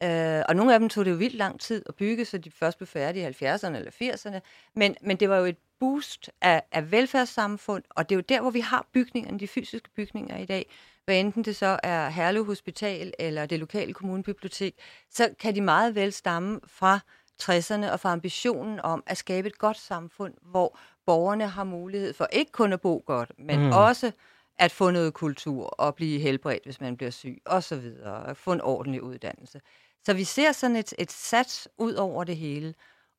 [0.03, 2.51] Øh, og nogle af dem tog det jo vildt lang tid at bygge, så de
[2.51, 4.39] først blev færdige i 70'erne eller 80'erne.
[4.75, 8.41] Men, men det var jo et boost af, af velfærdssamfund, og det er jo der,
[8.41, 10.69] hvor vi har bygningerne, de fysiske bygninger i dag.
[11.06, 14.75] Hvad enten det så er Herlev Hospital eller det lokale kommunebibliotek,
[15.12, 16.99] så kan de meget vel stamme fra
[17.43, 22.28] 60'erne og for ambitionen om at skabe et godt samfund, hvor borgerne har mulighed for
[22.32, 23.71] ikke kun at bo godt, men mm.
[23.71, 24.12] også
[24.60, 28.38] at få noget kultur og blive helbredt, hvis man bliver syg, og så videre, og
[28.38, 29.62] få en ordentlig uddannelse.
[30.06, 32.73] Så vi ser sådan et, et sats ud over det hele.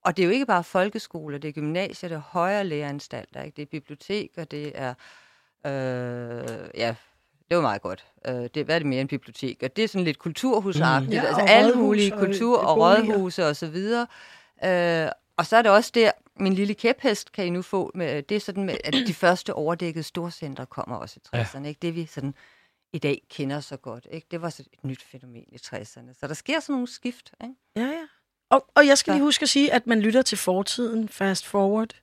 [0.04, 3.56] Og det er jo ikke bare folkeskoler, det er gymnasier, det er højere læreanstalter, ikke?
[3.56, 4.94] det er biblioteker, det er
[5.66, 6.94] øh, ja,
[7.48, 8.04] det var meget godt.
[8.28, 9.62] Uh, det, hvad er det mere end bibliotek?
[9.62, 11.10] Og det er sådan lidt kulturhusagtigt.
[11.10, 11.14] Mm.
[11.14, 14.06] Ja, altså alle mulige kultur- og, og rådhuse og så videre.
[14.62, 18.22] Uh, og så er det også der, min lille kæphest kan I nu få, med,
[18.22, 21.62] det er sådan, med, at de første overdækkede storcentre kommer også i 60'erne.
[21.62, 21.68] Ja.
[21.68, 21.78] Ikke?
[21.82, 22.34] Det vi sådan
[22.92, 24.06] i dag kender så godt.
[24.10, 24.26] Ikke?
[24.30, 26.18] Det var så et nyt fænomen i 60'erne.
[26.20, 27.32] Så der sker sådan nogle skift.
[27.42, 27.54] Ikke?
[27.76, 28.06] Ja, ja.
[28.50, 31.94] Og, og jeg skal lige huske at sige, at man lytter til fortiden Fast Forward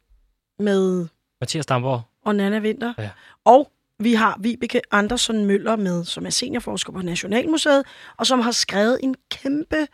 [0.59, 1.07] med...
[1.41, 2.01] Mathias Damborg.
[2.21, 2.93] Og Nana Vinter.
[2.97, 3.09] Ja.
[3.45, 7.83] Og vi har Vibeke Andersen Møller med, som er seniorforsker på Nationalmuseet,
[8.17, 9.87] og som har skrevet en kæmpe,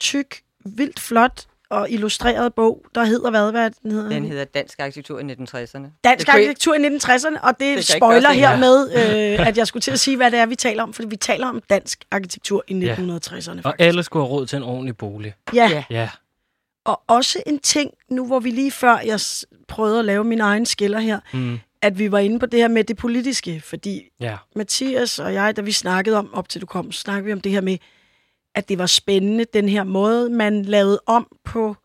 [0.00, 3.50] tyk, vildt flot og illustreret bog, der hedder hvad?
[3.50, 4.08] hvad den, hedder?
[4.08, 6.00] den hedder Dansk Arkitektur i 1960'erne.
[6.04, 9.90] Dansk Arkitektur i 1960'erne, og det, det spoiler her med, øh, at jeg skulle til
[9.90, 12.72] at sige, hvad det er, vi taler om, fordi vi taler om dansk arkitektur i
[12.72, 13.54] 1960'erne.
[13.54, 13.60] Ja.
[13.64, 15.34] Og alle skulle have råd til en ordentlig bolig.
[15.54, 15.84] Ja.
[15.90, 16.08] ja.
[16.84, 19.20] Og også en ting, nu hvor vi lige før, jeg
[19.68, 21.60] prøvede at lave min egen skiller her, mm.
[21.84, 24.36] At vi var inde på det her med det politiske, fordi ja.
[24.56, 27.52] Mathias og jeg, da vi snakkede om, op til du kom, snakkede vi om det
[27.52, 27.78] her med,
[28.54, 31.76] at det var spændende, den her måde, man lavede om på,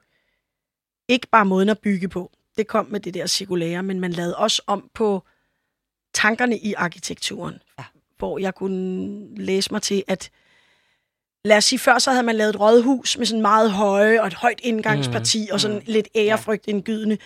[1.07, 4.35] ikke bare måden at bygge på, det kom med det der cirkulære, men man lavede
[4.35, 5.23] også om på
[6.13, 7.83] tankerne i arkitekturen, ja.
[8.17, 10.31] hvor jeg kunne læse mig til, at
[11.45, 14.27] lad os sige, før så havde man lavet et rådhus med sådan meget høje og
[14.27, 15.53] et højt indgangsparti mm.
[15.53, 15.83] og sådan mm.
[15.85, 17.17] lidt ærefrygt indgydende.
[17.19, 17.25] Ja.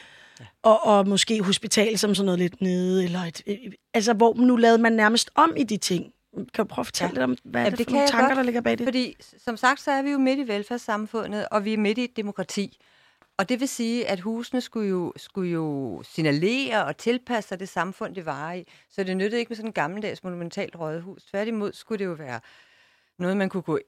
[0.63, 4.56] Og, og måske hospital som sådan noget lidt nede, eller et, et, altså hvor nu
[4.56, 6.13] lavede man nærmest om i de ting.
[6.34, 7.13] Kan du prøve at fortælle ja.
[7.13, 8.84] lidt om, hvad Jamen, er det, det for nogle tanker, godt, der ligger bag det?
[8.88, 12.04] Fordi som sagt, så er vi jo midt i velfærdssamfundet, og vi er midt i
[12.04, 12.80] et demokrati.
[13.38, 17.69] Og det vil sige, at husene skulle jo, skulle jo signalere og tilpasse sig det
[17.69, 18.67] samfund, det var i.
[18.89, 21.23] Så det nyttede ikke med sådan en gammeldags monumentalt rådhus.
[21.23, 22.39] Tværtimod skulle det jo være
[23.19, 23.80] noget, man kunne gå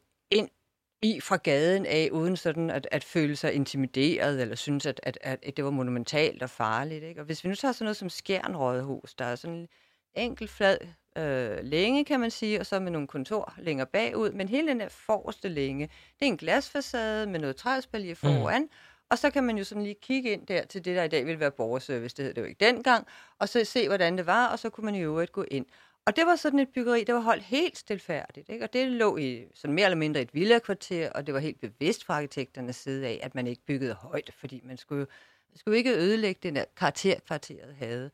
[1.06, 5.18] i fra gaden af, uden sådan at, at føle sig intimideret, eller synes, at, at,
[5.22, 7.04] at det var monumentalt og farligt.
[7.04, 7.22] Ikke?
[7.22, 9.68] Og hvis vi nu tager sådan noget som Skjern Rådhus, der er sådan en
[10.14, 10.78] enkelt flad
[11.18, 14.80] øh, længe, kan man sige, og så med nogle kontor længere bagud, men hele den
[14.80, 15.90] der forreste længe,
[16.20, 18.16] det er en glasfacade med noget træspalier mm.
[18.16, 18.70] foran, mm.
[19.10, 21.26] Og så kan man jo sådan lige kigge ind der til det, der i dag
[21.26, 23.08] vil være borgerservice, det hed det jo ikke dengang,
[23.40, 25.66] og så se, hvordan det var, og så kunne man i øvrigt gå ind.
[26.08, 28.50] Og det var sådan et byggeri, der var holdt helt stilfærdigt.
[28.50, 28.64] Ikke?
[28.64, 32.04] Og det lå i sådan mere eller mindre et villakvarter, og det var helt bevidst
[32.04, 35.08] fra arkitekternes side af, at man ikke byggede højt, fordi man skulle
[35.50, 38.12] man skulle ikke ødelægge den der karakterkvarteret havde.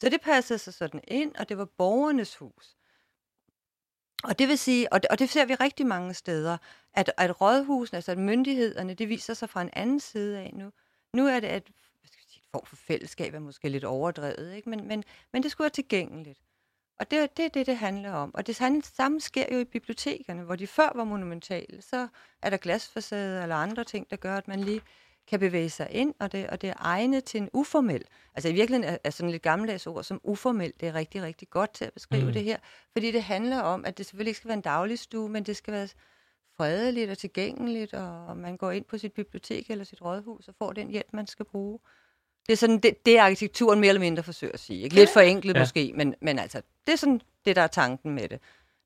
[0.00, 2.76] Så det passede sig sådan ind, og det var borgernes hus.
[4.24, 6.58] Og det vil sige, og det, og det ser vi rigtig mange steder,
[6.94, 10.72] at, at rådhusene, altså at myndighederne, det viser sig fra en anden side af nu.
[11.12, 11.62] Nu er det at,
[12.00, 14.70] hvad skal sige, et form for fællesskab, er måske lidt overdrevet, ikke?
[14.70, 16.40] Men, men, men det skulle være tilgængeligt.
[16.98, 18.34] Og det er det, det, det handler om.
[18.34, 18.56] Og det
[18.96, 21.82] samme sker jo i bibliotekerne, hvor de før var monumentale.
[21.82, 22.08] Så
[22.42, 24.80] er der glasfacade eller andre ting, der gør, at man lige
[25.26, 28.02] kan bevæge sig ind, og det, og det er egnet til en uformel.
[28.34, 31.50] Altså i virkeligheden er, er sådan lidt gammeldags ord som uformel, det er rigtig, rigtig
[31.50, 32.32] godt til at beskrive mm.
[32.32, 32.58] det her,
[32.92, 35.74] fordi det handler om, at det selvfølgelig ikke skal være en dagligstue, men det skal
[35.74, 35.88] være
[36.56, 40.72] fredeligt og tilgængeligt, og man går ind på sit bibliotek eller sit rådhus og får
[40.72, 41.78] den hjælp, man skal bruge.
[42.46, 44.82] Det er sådan, det, det arkitekturen mere eller mindre forsøger at sige.
[44.82, 44.94] Ikke?
[44.94, 45.60] Lidt forenklet ja.
[45.60, 48.30] måske, men, men altså, det er sådan det, der er tanken med det.
[48.30, 48.40] det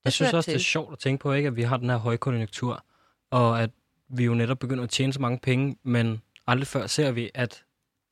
[0.05, 0.55] jeg synes også, til.
[0.55, 2.85] det er sjovt at tænke på, ikke, at vi har den her højkonjunktur,
[3.31, 3.71] og at
[4.09, 7.65] vi jo netop begynder at tjene så mange penge, men aldrig før ser vi, at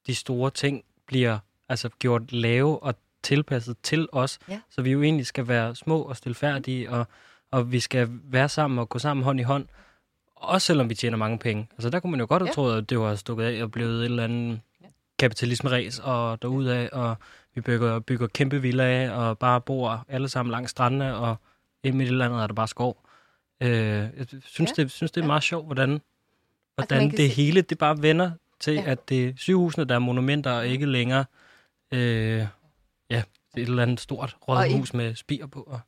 [0.06, 4.60] de store ting bliver altså gjort lave og tilpasset til os, ja.
[4.70, 7.06] så vi jo egentlig skal være små og stilfærdige, og,
[7.50, 9.66] og vi skal være sammen og gå sammen hånd i hånd,
[10.36, 11.68] også selvom vi tjener mange penge.
[11.72, 12.52] Altså der kunne man jo godt have ja.
[12.52, 14.60] troet, at det var stukket af og blevet et eller andet
[15.18, 17.16] kapitalisme-ræs og derudaf, og
[17.54, 21.36] vi bygger, bygger kæmpe villaer og bare bor alle sammen langs strandene, og
[21.82, 23.02] ind midt i landet er der bare skov.
[23.60, 24.82] Øh, jeg synes, ja.
[24.82, 26.00] det, synes, det er meget sjovt, hvordan
[26.78, 27.44] Altså, hvordan altså, det sige...
[27.44, 28.82] hele, det bare vender til, ja.
[28.86, 31.24] at det er sygehusene, der er monumenter, og ikke længere
[31.92, 32.46] øh,
[33.10, 33.22] ja,
[33.54, 35.60] det et eller andet stort rådhus med spir på.
[35.60, 35.80] Og...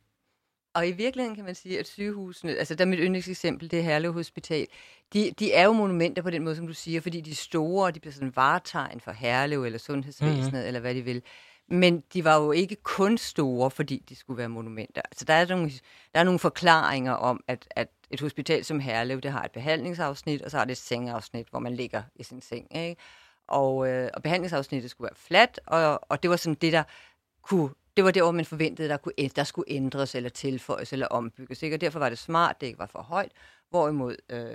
[0.79, 3.83] Og i virkeligheden kan man sige, at sygehusene, altså der er mit yndlingseksempel, det er
[3.83, 4.67] Herlev Hospital,
[5.13, 7.85] de, de er jo monumenter på den måde, som du siger, fordi de er store,
[7.85, 10.67] og de bliver sådan varetegn for Herlev eller sundhedsvæsenet, mm-hmm.
[10.67, 11.23] eller hvad de vil.
[11.67, 15.01] Men de var jo ikke kun store, fordi de skulle være monumenter.
[15.05, 15.71] Altså der er nogle,
[16.13, 20.41] der er nogle forklaringer om, at, at et hospital som Herlev, det har et behandlingsafsnit,
[20.41, 22.77] og så har det et sengeafsnit, hvor man ligger i sin seng.
[22.77, 23.01] Ikke?
[23.47, 26.83] Og, øh, og behandlingsafsnittet skulle være fladt, og, og det var sådan det, der
[27.41, 31.07] kunne det var det, hvor man forventede, der, kunne, der skulle ændres eller tilføjes eller
[31.07, 31.63] ombygges.
[31.63, 31.75] Ikke?
[31.75, 33.31] Og derfor var det smart, det ikke var for højt.
[33.69, 34.45] Hvorimod øh,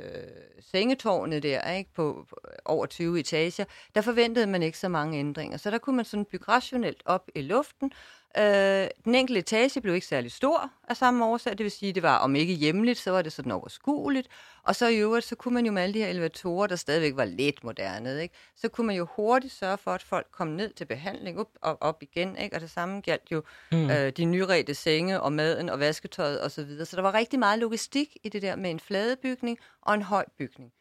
[0.61, 5.57] sengetårnet der, ikke, på, på over 20 etager, der forventede man ikke så mange ændringer.
[5.57, 7.93] Så der kunne man sådan bygge rationelt op i luften,
[8.39, 12.03] Øh, den enkelte etage blev ikke særlig stor af samme årsag, det vil sige, det
[12.03, 14.29] var om ikke hjemligt, så var det sådan overskueligt.
[14.63, 17.17] Og så i øvrigt, så kunne man jo med alle de her elevatorer, der stadigvæk
[17.17, 18.35] var lidt moderne, ikke?
[18.57, 21.83] så kunne man jo hurtigt sørge for, at folk kom ned til behandling op og
[21.83, 22.37] op igen.
[22.37, 22.57] Ikke?
[22.57, 23.43] Og det samme galt jo
[23.73, 23.91] mm.
[23.91, 26.51] øh, de nyrede senge og maden og vasketøjet osv.
[26.51, 26.87] Så, videre.
[26.87, 30.03] så der var rigtig meget logistik i det der med en flade bygning og en
[30.03, 30.73] høj bygning.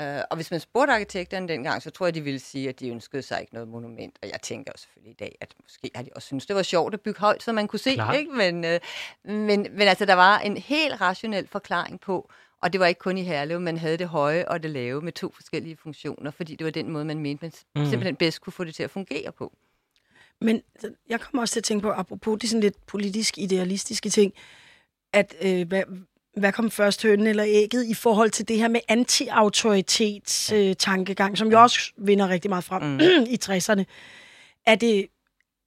[0.00, 2.88] Uh, og hvis man spurgte arkitekterne dengang, så tror jeg, de ville sige, at de
[2.88, 4.18] ønskede sig ikke noget monument.
[4.22, 6.62] Og jeg tænker jo selvfølgelig i dag, at måske har de også synes det var
[6.62, 7.90] sjovt at bygge højt, så man kunne se.
[7.90, 8.30] Ikke?
[8.32, 8.70] Men, uh,
[9.34, 12.30] men, men altså, der var en helt rationel forklaring på,
[12.62, 15.12] og det var ikke kun i Herlev, man havde det høje og det lave med
[15.12, 17.90] to forskellige funktioner, fordi det var den måde, man mente, man mm.
[17.90, 19.52] simpelthen bedst kunne få det til at fungere på.
[20.40, 20.62] Men
[21.08, 24.32] jeg kommer også til at tænke på, apropos de sådan lidt politisk idealistiske ting,
[25.12, 25.82] at øh, hvad,
[26.36, 31.38] hvad kom først, hønen eller ægget, i forhold til det her med anti-autoritets øh, tankegang,
[31.38, 33.00] som jo også vinder rigtig meget frem mm.
[33.34, 33.84] i 60'erne.
[34.66, 35.06] Er, det,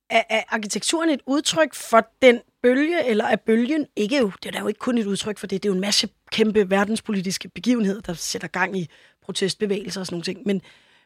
[0.10, 4.60] er, er arkitekturen et udtryk for den bølge, eller er bølgen ikke jo, det er
[4.60, 8.02] jo ikke kun et udtryk for det, det er jo en masse kæmpe verdenspolitiske begivenheder,
[8.02, 8.90] der sætter gang i
[9.22, 10.42] protestbevægelser og sådan nogle ting.
[10.46, 10.62] Men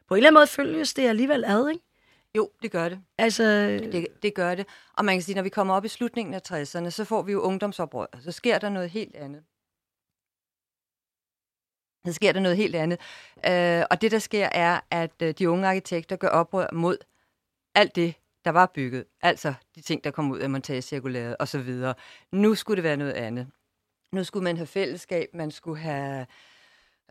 [0.08, 1.84] på en eller anden måde følges det alligevel ad, ikke?
[2.38, 3.00] Jo, det gør det.
[3.18, 4.68] Altså, Det, det gør det.
[4.98, 7.32] Og man kan sige, når vi kommer op i slutningen af 60'erne, så får vi
[7.32, 8.06] jo ungdomsoprør.
[8.22, 9.42] Så sker der noget helt andet.
[12.06, 13.00] Så sker der noget helt andet.
[13.48, 16.98] Øh, og det, der sker, er, at øh, de unge arkitekter gør oprør mod
[17.76, 18.14] alt det,
[18.46, 19.06] der var bygget.
[19.22, 21.94] Altså de ting, der kom ud af montagecirkulæret osv.
[22.32, 23.48] Nu skulle det være noget andet.
[24.12, 26.26] Nu skulle man have fællesskab, man skulle have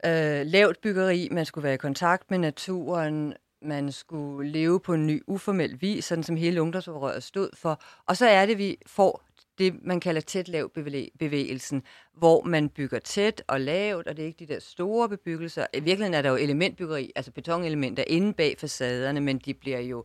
[0.05, 5.07] øh, lavt byggeri, man skulle være i kontakt med naturen, man skulle leve på en
[5.07, 7.83] ny, uformel vis, sådan som hele ungdomsoprøret stod for.
[8.07, 9.23] Og så er det, vi får
[9.59, 10.71] det, man kalder tæt lav
[11.19, 11.83] bevægelsen,
[12.15, 15.67] hvor man bygger tæt og lavt, og det er ikke de der store bebyggelser.
[15.75, 20.05] I virkeligheden er der jo elementbyggeri, altså betonelementer inde bag facaderne, men de bliver jo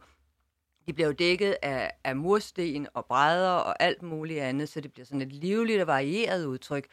[0.87, 4.93] de bliver jo dækket af, af mursten og brædder og alt muligt andet, så det
[4.93, 6.87] bliver sådan et livligt og varieret udtryk.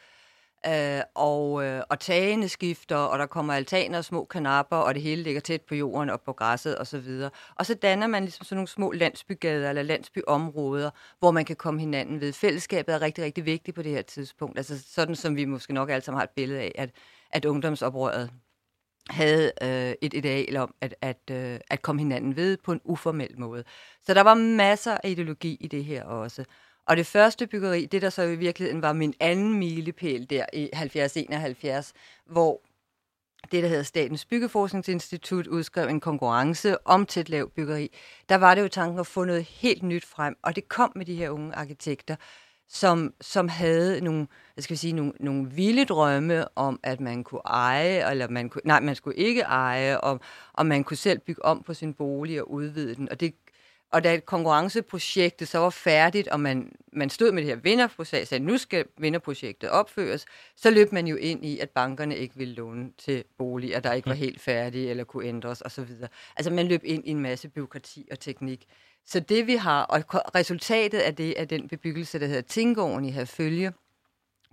[0.67, 5.03] Øh, og, øh, og tagene skifter, og der kommer altaner og små kanapper, og det
[5.03, 6.97] hele ligger tæt på jorden og på græsset osv.
[6.97, 10.89] Og, så og så danner man ligesom sådan nogle små landsbygader eller landsbyområder,
[11.19, 12.33] hvor man kan komme hinanden ved.
[12.33, 14.57] Fællesskabet er rigtig, rigtig vigtigt på det her tidspunkt.
[14.57, 16.89] Altså sådan som vi måske nok alle sammen har et billede af, at,
[17.31, 18.31] at ungdomsoprøret
[19.09, 23.39] havde øh, et ideal om at, at, øh, at komme hinanden ved på en uformel
[23.39, 23.63] måde.
[24.01, 26.45] Så der var masser af ideologi i det her også.
[26.87, 30.69] Og det første byggeri, det der så i virkeligheden var min anden milepæl der i
[30.73, 31.91] 70-71,
[32.25, 32.61] hvor
[33.51, 37.91] det, der hedder Statens Byggeforskningsinstitut, udskrev en konkurrence om tæt lav byggeri.
[38.29, 41.05] Der var det jo tanken at få noget helt nyt frem, og det kom med
[41.05, 42.15] de her unge arkitekter,
[42.67, 47.41] som, som havde nogle, jeg skal sige, nogle, nogle vilde drømme om, at man kunne
[47.45, 50.19] eje, eller man kunne, nej, man skulle ikke eje, og,
[50.53, 53.09] og man kunne selv bygge om på sin bolig og udvide den.
[53.09, 53.33] Og det
[53.95, 58.27] og da konkurrenceprojektet så var færdigt, og man, man stod med det her vinderprojekt, og
[58.27, 62.53] sagde, nu skal vinderprojektet opføres, så løb man jo ind i, at bankerne ikke ville
[62.53, 65.87] låne til boliger, der ikke var helt færdige eller kunne ændres osv.
[66.35, 68.65] Altså man løb ind i en masse byråkrati og teknik.
[69.05, 70.03] Så det vi har, og
[70.35, 73.73] resultatet af det, af den bebyggelse, der hedder Tingården i Herfølge,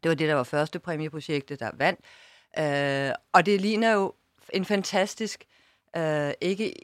[0.02, 2.00] det var det, der var første præmieprojektet, der vandt.
[2.58, 4.12] Øh, og det ligner jo
[4.52, 5.44] en fantastisk,
[5.96, 6.74] øh, ikke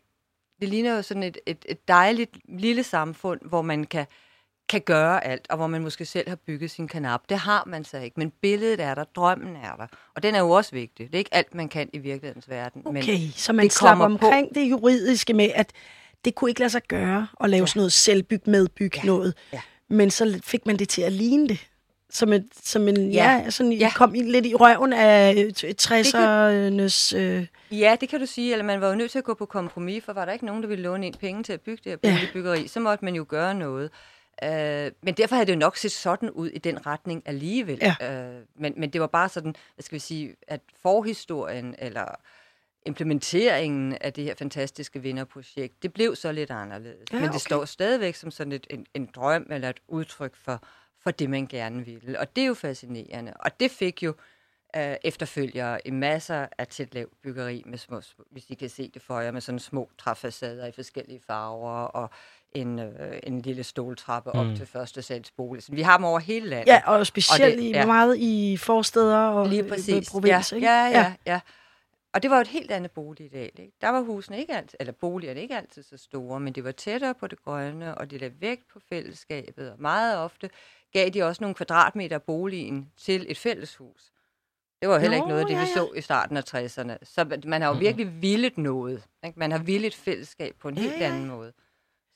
[0.61, 4.07] det ligner jo sådan et, et, et dejligt lille samfund, hvor man kan,
[4.68, 7.21] kan gøre alt, og hvor man måske selv har bygget sin kanap.
[7.29, 9.87] Det har man så ikke, men billedet er der, drømmen er der.
[10.16, 11.07] Og den er jo også vigtig.
[11.07, 12.83] Det er ikke alt, man kan i virkelighedens verden.
[12.85, 14.55] Okay, men så man slapper omkring på.
[14.55, 15.73] det juridiske med, at
[16.25, 17.66] det kunne ikke lade sig gøre at lave ja.
[17.66, 19.03] sådan noget selvbyg, medbyg ja.
[19.03, 19.35] noget.
[19.53, 19.61] Ja.
[19.88, 21.68] Men så fik man det til at ligne det.
[22.11, 23.90] Som, et, som en, ja, ja sådan, ja.
[23.94, 27.16] kom lidt i røven af 60'ernes...
[27.16, 27.47] Øh...
[27.71, 28.53] Ja, det kan du sige.
[28.53, 30.62] Eller man var jo nødt til at gå på kompromis, for var der ikke nogen,
[30.62, 32.66] der ville låne ind penge til at bygge det her ja.
[32.66, 33.90] så måtte man jo gøre noget.
[34.42, 34.49] Uh,
[35.03, 37.79] men derfor havde det jo nok set sådan ud i den retning alligevel.
[37.83, 38.29] Ja.
[38.29, 42.05] Uh, men, men det var bare sådan, hvad skal vi sige, at forhistorien, eller
[42.87, 47.12] implementeringen af det her fantastiske vinderprojekt, det blev så lidt anderledes.
[47.12, 47.38] Ja, men det okay.
[47.38, 50.62] står stadigvæk som sådan et, en, en drøm eller et udtryk for,
[51.09, 52.21] for det, man gerne ville.
[52.21, 53.33] Og det er jo fascinerende.
[53.40, 54.14] Og det fik jo
[54.77, 59.21] øh, efterfølgere i masser af tæt byggeri, med små, hvis I kan se det for
[59.21, 62.11] jer, med sådan små træfacader i forskellige farver, og
[62.53, 64.57] en, øh, en lille stoltrappe op mm.
[64.57, 65.62] til første sals bolig.
[65.62, 66.66] Så vi har dem over hele landet.
[66.66, 67.87] Ja, og specielt og det, ja.
[67.87, 70.11] meget i forsteder og Lige præcis.
[70.11, 70.68] provins, ja, ikke?
[70.68, 71.14] Ja, ja, ja.
[71.27, 71.40] ja.
[72.12, 73.51] Og det var jo et helt andet boligideal.
[73.59, 73.73] Ikke?
[73.81, 77.14] Der var husene ikke altid, eller boligerne ikke altid så store, men det var tættere
[77.14, 79.73] på det grønne, og det lagde vægt på fællesskabet.
[79.73, 80.51] Og meget ofte
[80.92, 84.12] gav de også nogle kvadratmeter af boligen til et fælleshus.
[84.81, 85.64] Det var heller Nå, ikke noget, det ja, ja.
[85.64, 86.96] vi så i starten af 60'erne.
[87.03, 89.03] Så man har jo virkelig villet noget.
[89.24, 89.38] Ikke?
[89.38, 91.53] Man har villet fællesskab på en ja, helt anden måde.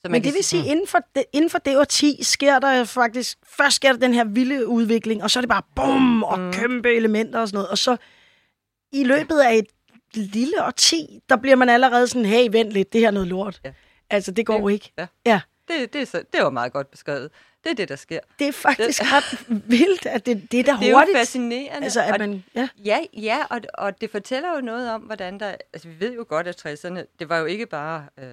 [0.01, 3.39] Så Men det vil sige, inden for, det, inden for det årti sker der faktisk,
[3.47, 6.53] først sker der den her vilde udvikling, og så er det bare bum, og mm.
[6.53, 7.71] kæmpe elementer og sådan noget.
[7.71, 7.97] Og så
[8.93, 9.67] i løbet af et
[10.15, 13.61] lille årti, der bliver man allerede sådan, hey, vent lidt, det her er noget lort.
[13.65, 13.73] Ja.
[14.11, 14.93] Altså, det går det, ikke.
[14.99, 15.07] Ja.
[15.27, 15.41] ja.
[15.69, 17.31] Det, det, så, det var meget godt beskrevet.
[17.65, 18.21] Det er det, der sker.
[18.39, 20.91] Det er faktisk det, ret vildt, at det, det er der hurtigt.
[20.91, 21.85] Det er jo fascinerende.
[21.85, 22.69] Altså, at man, ja.
[22.85, 25.55] ja, ja og, og det fortæller jo noget om, hvordan der...
[25.73, 28.27] Altså, vi ved jo godt, at 60'erne, det var jo ikke bare øh,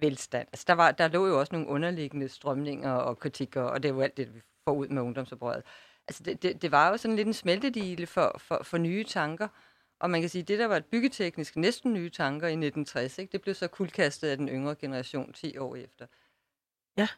[0.00, 0.48] velstand.
[0.52, 3.94] Altså, der, var, der lå jo også nogle underliggende strømninger og kritikker, og det er
[3.94, 5.62] jo alt det, vi får ud med ungdomsoprøret.
[6.08, 9.48] Altså, det, det, det var jo sådan lidt en smeltedile for, for, for nye tanker.
[10.00, 13.18] Og man kan sige, at det, der var et byggeteknisk næsten nye tanker i 1960,
[13.18, 16.06] ikke, det blev så kuldkastet af den yngre generation 10 år efter.
[16.96, 17.08] Ja.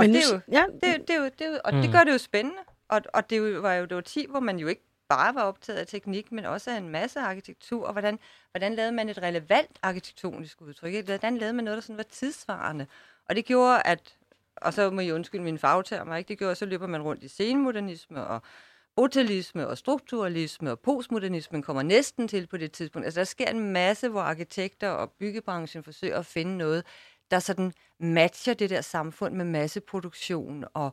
[0.00, 0.64] Og, Men det, er jo, ja.
[0.72, 1.82] det, det, er jo, det, er jo, og mm.
[1.82, 2.62] det gør det jo spændende.
[2.88, 5.78] Og, og det var jo det var 10, hvor man jo ikke bare var optaget
[5.78, 8.18] af teknik, men også af en masse arkitektur, og hvordan,
[8.50, 11.04] hvordan lavede man et relevant arkitektonisk udtryk?
[11.04, 12.86] Hvordan lavede man noget, der sådan var tidsvarende?
[13.28, 14.16] Og det gjorde, at,
[14.56, 16.28] og så må I undskylde min fagtermer, ikke?
[16.28, 18.42] det gjorde, så løber man rundt i scenemodernisme og
[18.96, 23.04] brutalisme og strukturalisme og postmodernismen kommer næsten til på det tidspunkt.
[23.04, 26.84] Altså der sker en masse, hvor arkitekter og byggebranchen forsøger at finde noget,
[27.30, 30.92] der sådan matcher det der samfund med masseproduktion og,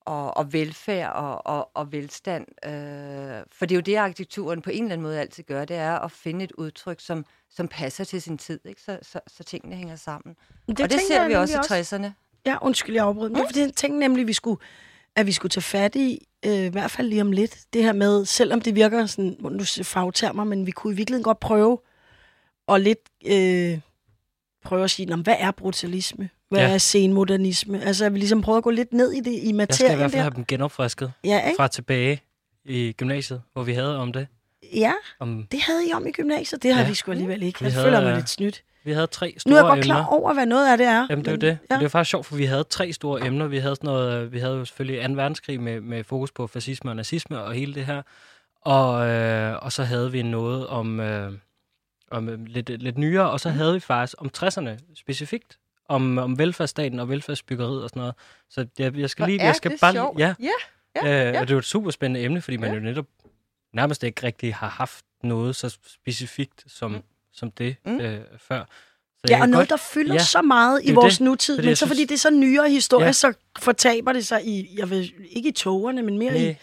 [0.00, 2.46] og, og velfærd og, og, og velstand.
[2.64, 5.76] Øh, for det er jo det, arkitekturen på en eller anden måde altid gør, det
[5.76, 8.82] er at finde et udtryk, som, som passer til sin tid, ikke?
[8.82, 10.36] Så, så, så tingene hænger sammen.
[10.68, 12.10] Det og det ser vi også i 60'erne.
[12.46, 13.28] Ja, undskyld, jeg afbryder.
[13.28, 13.34] Mm.
[13.34, 14.60] Det er fordi, jeg tænkte nemlig, vi skulle,
[15.16, 17.92] at vi skulle tage fat i, øh, i hvert fald lige om lidt, det her
[17.92, 21.78] med, selvom det virker sådan, nu fagtermer, men vi kunne i virkeligheden godt prøve
[22.68, 23.80] at lidt øh,
[24.66, 26.28] prøve at sige, hvad er brutalisme?
[26.50, 26.74] Hvad ja.
[26.74, 27.84] er senmodernisme?
[27.84, 29.92] Altså, jeg vil ligesom prøve at gå lidt ned i det, i materien Jeg skal
[29.92, 30.22] i hvert fald der.
[30.22, 31.56] have dem genopfrisket ja, ikke?
[31.56, 32.22] fra tilbage
[32.64, 34.26] i gymnasiet, hvor vi havde om det.
[34.74, 35.46] Ja, om...
[35.52, 36.62] det havde I om i gymnasiet.
[36.62, 36.88] Det har ja.
[36.88, 37.64] vi sgu alligevel ikke.
[37.64, 38.62] Jeg havde, føler mig lidt snydt.
[38.84, 39.62] Vi havde tre store emner.
[39.62, 41.06] Nu er jeg godt klar over, hvad noget af det er.
[41.10, 41.58] Jamen, det er jo det.
[41.70, 41.74] Ja.
[41.76, 43.46] Det er faktisk sjovt, for vi havde tre store emner.
[43.46, 45.14] Vi havde, sådan noget, vi havde jo selvfølgelig 2.
[45.14, 48.02] verdenskrig med, med fokus på fascisme og nazisme og hele det her.
[48.60, 51.32] Og, øh, og så havde vi noget om, øh,
[52.10, 53.54] om øh, lidt, lidt nyere, og så mm.
[53.54, 58.14] havde vi faktisk om 60'erne specifikt om, om velfærdsstaten og velfærdsbyggeriet og sådan noget.
[58.50, 59.42] Så jeg, jeg skal lige...
[59.42, 60.18] jeg skal bare, sjovt.
[60.18, 60.50] Ja, ja,
[60.96, 61.40] ja, øh, ja.
[61.40, 62.74] Og det er jo et super spændende emne, fordi man ja.
[62.74, 63.06] jo netop
[63.72, 67.02] nærmest ikke rigtig har haft noget så specifikt som, mm.
[67.32, 68.00] som det mm.
[68.00, 68.64] øh, før.
[69.16, 71.76] Så ja, og noget, godt, der fylder ja, så meget i vores det, nutid, men
[71.76, 73.12] så synes, fordi det er så nyere historie, ja.
[73.12, 76.42] så fortaber det sig i, jeg ved, ikke i togerne, men mere Nej.
[76.42, 76.56] i,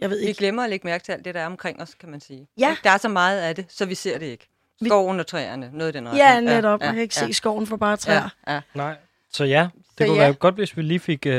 [0.00, 0.28] jeg ved ikke.
[0.28, 2.48] Vi glemmer at lægge mærke til alt det, der er omkring os, kan man sige.
[2.58, 2.76] Ja.
[2.84, 4.48] Der er så meget af det, så vi ser det ikke.
[4.86, 6.26] Skoven og træerne, noget i den retning.
[6.26, 6.80] Ja, netop.
[6.80, 7.26] Ja, Man kan ikke ja.
[7.26, 8.28] se skoven for bare træer.
[8.46, 8.60] Ja, ja.
[8.74, 8.96] Nej,
[9.30, 10.22] så ja, det så kunne ja.
[10.22, 11.26] være godt, hvis vi lige fik...
[11.26, 11.32] Uh,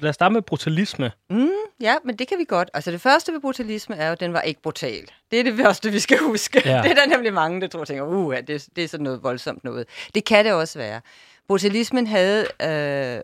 [0.00, 1.12] lad os starte med brutalisme.
[1.30, 1.48] Mm,
[1.80, 2.70] ja, men det kan vi godt.
[2.74, 5.06] Altså det første ved brutalisme er jo, at den var ikke brutal.
[5.30, 6.62] Det er det første, vi skal huske.
[6.64, 6.80] Ja.
[6.82, 9.64] Det er der nemlig mange, der tror, tænker, uh, det, det er sådan noget voldsomt
[9.64, 9.86] noget.
[10.14, 11.00] Det kan det også være.
[11.48, 13.16] Brutalismen havde øh,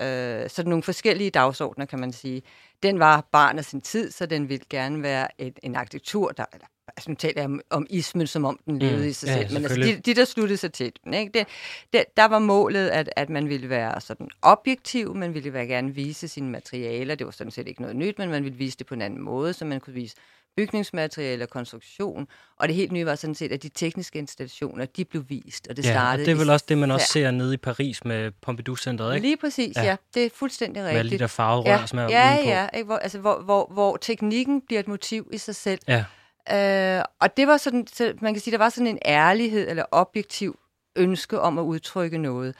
[0.00, 2.42] øh, sådan nogle forskellige dagsordner, kan man sige.
[2.82, 6.44] Den var barn af sin tid, så den ville gerne være et, en arkitektur, der,
[6.52, 9.26] eller altså nu taler jeg om, om ismen, som om den levede mm, i sig
[9.26, 11.38] ja, selv, men altså de, de, der sluttede sig til den, ikke?
[11.38, 11.46] Det,
[11.92, 15.94] det, der var målet, at, at man ville være sådan objektiv, man ville være gerne
[15.94, 18.86] vise sine materialer, det var sådan set ikke noget nyt, men man ville vise det
[18.86, 20.16] på en anden måde, så man kunne vise
[20.56, 25.04] bygningsmateriale og konstruktion, og det helt nye var sådan set, at de tekniske installationer, de
[25.04, 26.22] blev vist, og det ja, startede...
[26.22, 29.26] og det er vel også det, man også ser nede i Paris med Pompidou-centret, ikke?
[29.26, 29.82] Lige præcis, ja.
[29.82, 29.96] ja.
[30.14, 30.94] Det er fuldstændig rigtigt.
[30.94, 32.50] Med alle de der farverør, ja, som er ja, udenpå.
[32.50, 32.86] Ja, ikke?
[32.86, 35.80] Hvor, altså, hvor, hvor, hvor teknikken bliver et motiv i sig selv.
[35.88, 36.04] Ja.
[36.52, 39.84] Øh, og det var sådan, så man kan sige, der var sådan en ærlighed eller
[39.90, 40.58] objektiv
[40.96, 42.54] ønske om at udtrykke noget.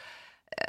[0.60, 0.66] Øh,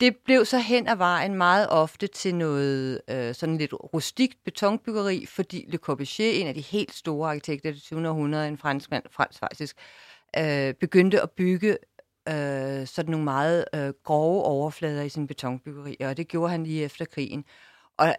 [0.00, 5.26] det blev så hen ad vejen meget ofte til noget øh, sådan lidt rustikt betonbyggeri,
[5.26, 8.08] fordi Le Corbusier, en af de helt store arkitekter i det 20.
[8.08, 9.76] århundrede, en franskmand, fransk faktisk,
[10.38, 11.76] øh, begyndte at bygge
[12.28, 16.84] øh, sådan nogle meget øh, grove overflader i sin betonbyggeri, og det gjorde han lige
[16.84, 17.44] efter krigen.
[17.96, 18.16] Og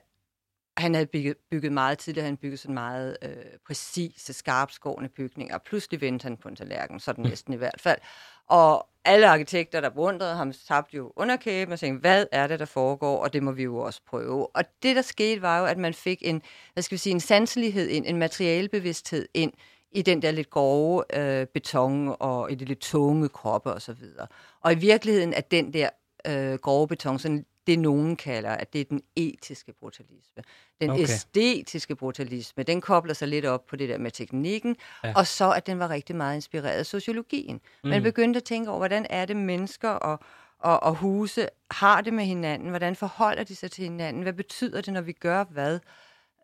[0.80, 3.32] han havde bygget, bygget meget tidligere, han bygget sådan meget øh,
[3.68, 5.58] præcise, skarpskårende bygninger.
[5.58, 7.30] Pludselig vendte han på en tallerken, sådan mm.
[7.30, 8.00] næsten i hvert fald.
[8.48, 12.66] Og alle arkitekter, der beundrede ham, tabte jo underkæben og tænkte, hvad er det, der
[12.66, 14.56] foregår, og det må vi jo også prøve.
[14.56, 16.42] Og det, der skete, var jo, at man fik en,
[16.74, 19.54] hvad skal vi sige, en sanselighed ind, en materialbevidsthed ind
[19.92, 24.04] i den der lidt grove øh, beton og i det lidt tunge kroppe osv.
[24.20, 24.28] Og,
[24.62, 25.90] og i virkeligheden er den der
[26.28, 30.44] øh, grove beton sådan det, nogen kalder, at det er den etiske brutalisme.
[30.82, 31.04] Den okay.
[31.04, 35.14] æstetiske brutalisme, den kobler sig lidt op på det der med teknikken, ja.
[35.16, 37.62] og så at den var rigtig meget inspireret af sociologien.
[37.84, 37.90] Mm.
[37.90, 40.20] Man begyndte at tænke over, hvordan er det mennesker og,
[40.60, 42.70] og, og huse har det med hinanden?
[42.70, 44.24] Hvordan forholder de sig til hinanden?
[44.24, 45.80] Hvad betyder det, når vi gør hvad?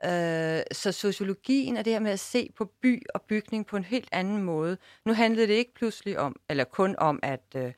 [0.06, 3.84] Øh, så sociologien er det her med at se på by og bygning på en
[3.84, 4.78] helt anden måde.
[5.06, 7.44] Nu handlede det ikke pludselig om, eller kun om, at...
[7.56, 7.74] Øh,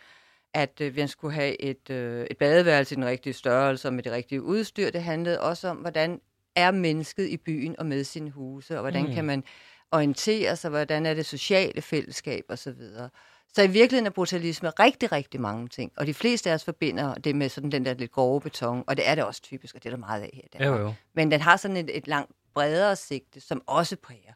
[0.57, 4.03] at øh, vi skulle have et, øh, et badeværelse i den rigtige størrelse og med
[4.03, 4.89] det rigtige udstyr.
[4.89, 6.21] Det handlede også om, hvordan
[6.55, 9.13] er mennesket i byen og med sine huse, og hvordan mm.
[9.13, 9.43] kan man
[9.91, 12.73] orientere sig, hvordan er det sociale fællesskab osv.
[12.73, 13.09] Så,
[13.53, 17.13] så i virkeligheden er brutalisme rigtig, rigtig mange ting, og de fleste af os forbinder
[17.13, 19.83] det med sådan den der lidt grove beton, og det er det også typisk, og
[19.83, 20.67] det er der meget af her.
[20.67, 20.93] Jo, jo.
[21.13, 24.33] Men den har sådan et, et langt bredere sigte, som også præger,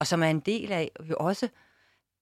[0.00, 1.48] og som er en del af, vi også,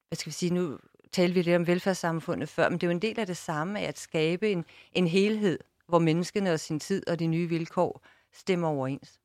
[0.09, 0.79] hvad skal vi sige nu,
[1.13, 3.81] talte vi lidt om velfærdssamfundet før, men det er jo en del af det samme
[3.81, 8.69] at skabe en, en helhed, hvor menneskene og sin tid og de nye vilkår stemmer
[8.69, 9.21] overens.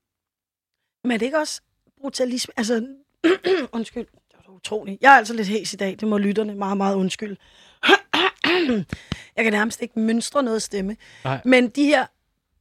[1.03, 1.61] Men er det ikke også
[2.01, 2.53] brutalisme?
[2.57, 2.87] Altså,
[3.77, 5.01] undskyld, det var utroligt.
[5.01, 7.37] Jeg er altså lidt hæs i dag, det må lytterne meget, meget undskyld.
[9.35, 10.97] jeg kan nærmest ikke mønstre noget stemme.
[11.23, 11.41] Nej.
[11.45, 12.05] Men de her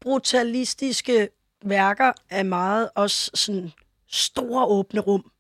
[0.01, 1.29] brutalistiske
[1.65, 3.73] værker er meget også sådan
[4.07, 5.31] store åbne rum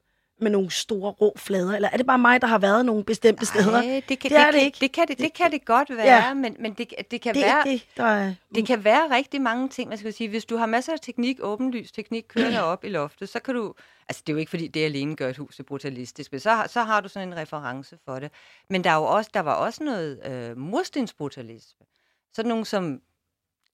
[0.42, 1.74] med nogle store rå flader?
[1.76, 4.00] Eller er det bare mig, der har været nogle bestemte Nej, steder?
[4.08, 4.78] det kan Det det, det kan, ikke.
[4.80, 6.34] Det kan det, det kan det godt være, Ja.
[6.34, 7.62] men, men det, det kan det være...
[7.64, 8.34] det, der er...
[8.54, 10.28] Det kan være rigtig mange ting, man skal sige.
[10.28, 13.74] Hvis du har masser af teknik, åbenlys teknik kørende op i loftet, så kan du...
[14.08, 16.62] Altså, det er jo ikke, fordi det alene gør et hus til brutalistisk, men så,
[16.66, 18.30] så har du sådan en reference for det.
[18.70, 21.86] Men der, er jo også, der var også noget øh, murstensbrutalisme.
[22.34, 23.00] Sådan nogle som...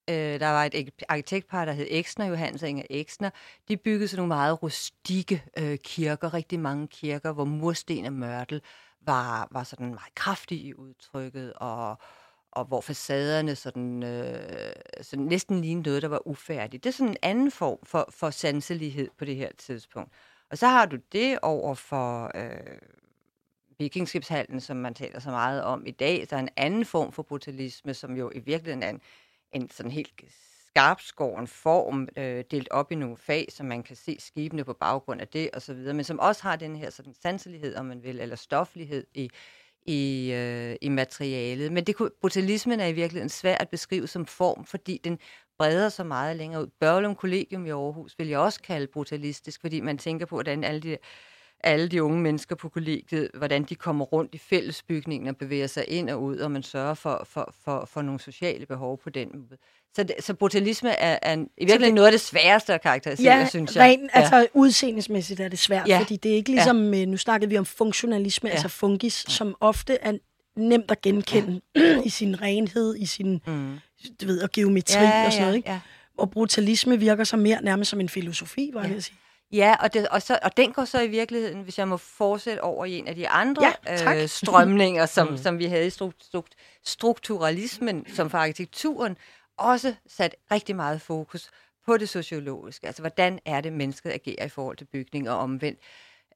[0.08, 3.30] Øh, der var et arkitektpar, der hed Eksner, Johannes og Inger Eksner.
[3.68, 8.62] De byggede sådan nogle meget rustikke øh, kirker, rigtig mange kirker, hvor mursten og mørtel
[9.00, 11.96] var, var sådan meget kraftige i udtrykket, og,
[12.52, 16.84] og hvor facaderne sådan, øh, sådan næsten lignede noget, der var ufærdigt.
[16.84, 20.12] Det er sådan en anden form for, for sanselighed på det her tidspunkt.
[20.50, 22.78] Og så har du det over for øh,
[23.78, 26.28] vikingskibshallen, som man taler så meget om i dag.
[26.28, 29.00] Så er en anden form for brutalisme, som jo i virkeligheden er en,
[29.52, 30.12] en sådan helt
[30.68, 35.20] skarpskåren form, øh, delt op i nogle fag, så man kan se skibene på baggrund
[35.20, 38.02] af det og så videre, men som også har den her sådan sanselighed, om man
[38.02, 39.30] vil, eller stoflighed i,
[39.86, 41.72] i, øh, i materialet.
[41.72, 45.18] Men det, kunne- brutalismen er i virkeligheden svær at beskrive som form, fordi den
[45.58, 46.66] breder så meget længere ud.
[46.80, 50.80] Børlum Kollegium i Aarhus vil jeg også kalde brutalistisk, fordi man tænker på, hvordan alle
[50.80, 50.96] de,
[51.64, 55.84] alle de unge mennesker på kollegiet, hvordan de kommer rundt i fællesbygningen og bevæger sig
[55.88, 59.28] ind og ud, og man sørger for, for, for, for nogle sociale behov på den
[59.34, 59.58] måde.
[59.94, 63.36] Så, det, så brutalisme er, er en, i virkeligheden noget af det sværeste at karakterisere,
[63.38, 63.84] Ja, synes jeg.
[63.84, 65.98] rent, altså udseendelsmæssigt er det svært, Ja.
[66.00, 67.04] fordi det er ikke ligesom, ja.
[67.04, 68.50] nu snakkede vi om funktionalisme, ja.
[68.50, 68.54] Ja.
[68.54, 70.12] altså fungis, som ofte er
[70.56, 71.60] nemt at genkende
[72.04, 73.78] i sin renhed, i sin Mm.
[74.22, 75.52] du ved, og geometri Ja, og sådan noget.
[75.52, 75.70] ja, Ikke?
[75.70, 75.80] ja.
[76.18, 78.96] Og brutalisme virker så mere nærmest som en filosofi, var jeg Ja.
[78.96, 79.16] at sige.
[79.52, 82.60] Ja, og, det, og, så, og den går så i virkeligheden, hvis jeg må fortsætte
[82.60, 84.16] over i en af de andre Ja, tak.
[84.16, 86.42] øh, strømninger, som, som vi havde i stru, stru,
[86.84, 89.16] strukturalismen, som for arkitekturen,
[89.56, 91.50] også sat rigtig meget fokus
[91.86, 92.86] på det sociologiske.
[92.86, 95.78] Altså, hvordan er det, mennesket agerer i forhold til bygning og omvendt.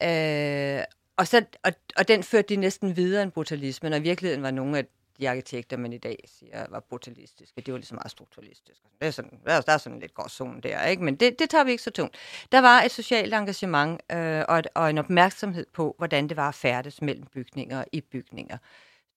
[0.02, 0.84] Øh,
[1.16, 4.50] og, så, og, og den førte de næsten videre end brutalismen, og i virkeligheden var
[4.50, 4.84] nogle af
[5.20, 8.84] de arkitekter, man i dag siger var brutalistiske, det var ligesom meget strukturalistiske.
[9.00, 11.04] Det er sådan, der, er- der er sådan lidt gråzone der, ikke?
[11.04, 12.16] men det, det tager vi ikke så tungt.
[12.52, 16.48] Der var et socialt engagement øh, og, et, og en opmærksomhed på, hvordan det var
[16.48, 18.58] at færdes mellem bygninger og i bygninger.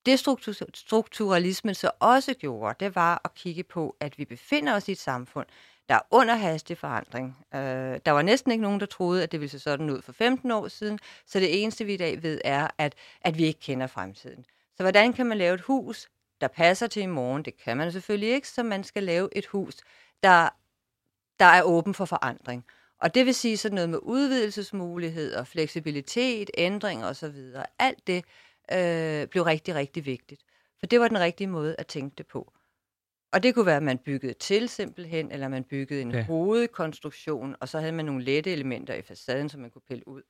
[0.06, 4.88] Det struktur, strukturalismen så også gjorde, det var at kigge på, at vi befinder os
[4.90, 5.48] i et samfund,
[5.90, 7.38] der er under hastig forandring.
[7.56, 7.60] Øh,
[8.06, 10.52] der var næsten ikke nogen, der troede, at det ville se sådan ud for 15
[10.52, 13.88] år siden, så det eneste, vi i dag ved, er, at, at vi ikke kender
[13.88, 14.46] fremtiden.
[14.78, 16.10] Så hvordan kan man lave et hus,
[16.42, 17.46] der passer til i morgen?
[17.46, 19.78] Det kan man selvfølgelig ikke, så man skal lave et hus,
[20.24, 20.50] der,
[21.40, 22.66] der er åben for forandring.
[23.02, 27.36] Og det vil sige sådan noget med udvidelsesmuligheder, fleksibilitet, ændringer osv.
[27.80, 28.26] Alt det
[28.74, 30.42] øh, blev rigtig, rigtig vigtigt.
[30.80, 32.54] For det var den rigtige måde at tænke det på.
[33.32, 36.26] Og det kunne være, at man byggede til simpelthen, eller man byggede en okay.
[36.26, 40.22] hovedkonstruktion, og så havde man nogle lette elementer i facaden, som man kunne pille ud.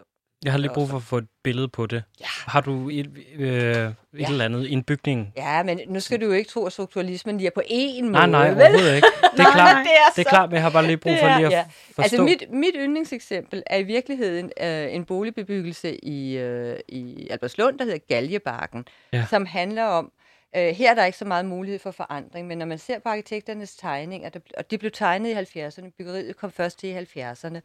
[0.46, 2.04] Jeg har lige brug for at få et billede på det.
[2.20, 2.26] Ja.
[2.48, 4.28] Har du et, øh, et Ja.
[4.30, 5.34] eller andet i en bygning?
[5.38, 8.12] Ja, men nu skal du jo ikke tro, at strukturalismen lige er på én måde.
[8.12, 9.08] Nej, nej, overhovedet ikke.
[9.38, 10.98] Det er Nej, klart, det er, det er så- klart, men jeg har bare lige
[10.98, 11.66] brug for Det lige at ja.
[11.86, 12.02] forstå.
[12.02, 17.84] Altså mit, mit yndlingseksempel er i virkeligheden øh, en boligbebyggelse i, øh, i Albertslund, der
[17.86, 19.26] hedder Galjebakken, Ja.
[19.30, 20.12] som handler om,
[20.58, 23.10] øh, her er der ikke så meget mulighed for forandring, men når man ser på
[23.10, 27.60] arkitekternes tegninger, der, og de blev tegnet i 70'erne, byggeriet kom først til i 70'erne,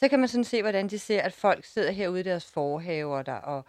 [0.00, 3.22] så kan man sådan se, hvordan de ser, at folk sidder herude i deres forhaver
[3.22, 3.64] der, og,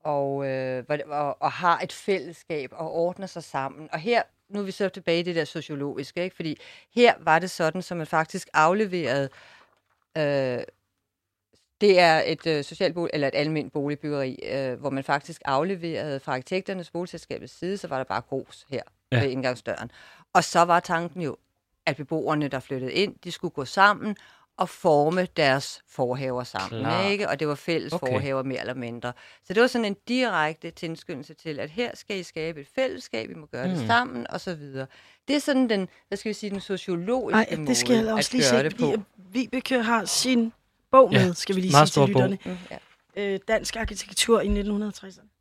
[0.00, 3.88] og, øh, og, og har et fællesskab og ordner sig sammen.
[3.92, 6.36] Og her, nu er vi så tilbage i det der sociologiske, ikke?
[6.36, 6.58] fordi
[6.94, 9.28] her var det sådan, som man faktisk afleverede
[10.18, 10.64] Øh,
[11.80, 16.20] det er et øh, socialt bolig, eller et almindeligt boligbyggeri, øh, hvor man faktisk afleverede
[16.20, 19.20] fra arkitekternes boligselskabets side, så var der bare grus her ja.
[19.20, 19.90] ved indgangsdøren.
[20.32, 21.36] Og så var tanken jo,
[21.86, 24.16] at beboerne, der flyttede ind, de skulle gå sammen
[24.58, 26.80] og forme deres forhaver sammen.
[26.80, 27.10] Klart.
[27.12, 27.28] Ikke?
[27.28, 28.12] Og det var fælles Okay.
[28.12, 29.12] forhaver mere eller mindre.
[29.44, 33.30] Så det var sådan en direkte tilskyndelse til, at her skal I skabe et fællesskab,
[33.30, 33.74] I må gøre mm.
[33.74, 34.86] Det sammen, og så videre.
[35.28, 38.12] Det er sådan den, hvad skal vi sige, den sociologiske Nej, måde det skal jeg
[38.14, 38.90] også at lige gøre se, det på.
[38.90, 40.52] fordi Vibeke har sin
[40.90, 42.08] bog Ja, med, skal vi lige sige til bog.
[42.08, 42.38] lytterne.
[42.44, 42.78] Mm, ja.
[43.34, 45.31] Øh, dansk arkitektur i 1960'erne.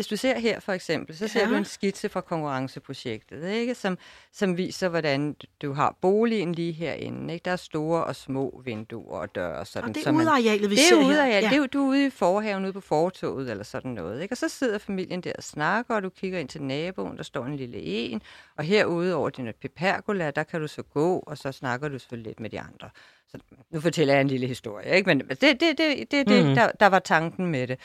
[0.00, 1.48] Hvis du ser her for eksempel, så ser Ja.
[1.48, 3.74] du en skitse fra konkurrenceprojektet, ikke?
[3.74, 3.98] Som,
[4.32, 7.34] som viser, hvordan du har boligen lige herinde.
[7.34, 7.44] Ikke?
[7.44, 9.64] Der er store og små vinduer og døre.
[9.66, 11.06] Sådan, Og det er udearealet, vi det ser er her.
[11.08, 11.48] ude af, ja.
[11.50, 14.22] det er, du er ude i forhaven, ude på fortoget eller sådan noget.
[14.22, 14.32] Ikke?
[14.32, 17.44] Og så sidder familien der og snakker, og du kigger ind til naboen, der står
[17.44, 18.22] en lille en.
[18.56, 22.30] Og herude over din pergola, der kan du så gå, og så snakker du selvfølgelig
[22.30, 22.90] lidt med de andre.
[23.28, 23.38] Så
[23.70, 25.06] nu fortæller jeg en lille historie, ikke?
[25.06, 26.48] men det, det, det, det, det Mhm.
[26.48, 26.54] mm.
[26.54, 27.78] der, der var tanken med det.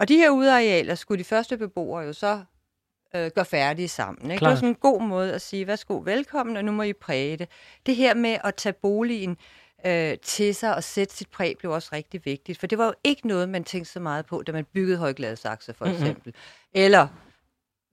[0.00, 2.44] Og de her udearealer skulle de første beboere jo så
[3.14, 4.30] øh, gøre færdige sammen.
[4.30, 4.40] Ikke?
[4.40, 7.36] Det var sådan en god måde at sige, værsgo, velkommen, og nu må I præge
[7.36, 7.48] det.
[7.86, 9.36] Det her med at tage boligen
[9.86, 12.58] øh, til sig og sætte sit præg blev også rigtig vigtigt.
[12.58, 15.74] For det var jo ikke noget, man tænkte så meget på, da man byggede Højgladsaxe
[15.74, 16.34] for eksempel.
[16.34, 16.82] Mm-hmm.
[16.82, 17.08] Eller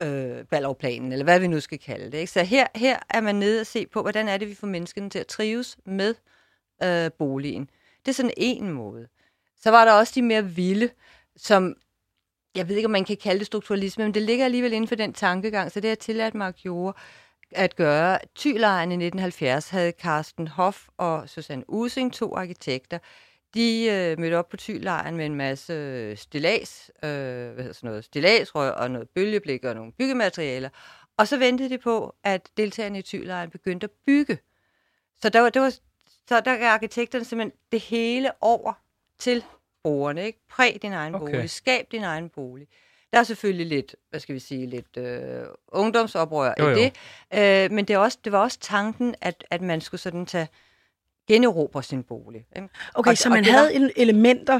[0.03, 2.17] øh, Ballovplanen, eller hvad vi nu skal kalde det.
[2.17, 2.31] Ikke?
[2.31, 5.09] Så her, her er man nede og se på, hvordan er det, vi får menneskene
[5.09, 6.15] til at trives med
[6.83, 7.69] øh, boligen.
[8.05, 9.07] Det er sådan en måde.
[9.61, 10.89] Så var der også de mere vilde,
[11.35, 11.75] som,
[12.57, 14.95] jeg ved ikke, om man kan kalde det strukturalisme, men det ligger alligevel inden for
[14.95, 16.97] den tankegang, så det har tilladt mig at gjorde
[17.51, 18.19] at gøre.
[18.35, 22.99] Tylejren i 1970 havde Carsten Hoff og Susanne Using, to arkitekter,
[23.53, 27.87] de øh, mødte op på Tylejren med en masse øh, stilas, øh, hvad hedder sådan
[27.87, 30.69] noget, stilasrør og noget bølgeblik og nogle byggematerialer.
[31.17, 34.37] Og så ventede de på, at deltagerne i Tylejren begyndte at bygge.
[35.21, 35.69] Så der, var, det var,
[36.27, 38.73] så der gav arkitekterne simpelthen det hele over
[39.19, 39.43] til
[39.83, 40.25] brugerne.
[40.25, 40.39] Ikke?
[40.49, 41.33] Præg din egen okay.
[41.33, 42.67] bolig, skab din egen bolig.
[43.13, 46.75] Der er selvfølgelig lidt, hvad skal vi sige, lidt øh, ungdomsoprør jo, jo.
[46.75, 46.93] i det,
[47.33, 50.47] øh, men det, er også, det var også tanken, at, at man skulle sådan tage
[51.27, 52.45] generobre sin bolig.
[52.55, 52.69] Ikke?
[52.93, 53.89] Okay, og, så man havde var...
[53.95, 54.59] elementer,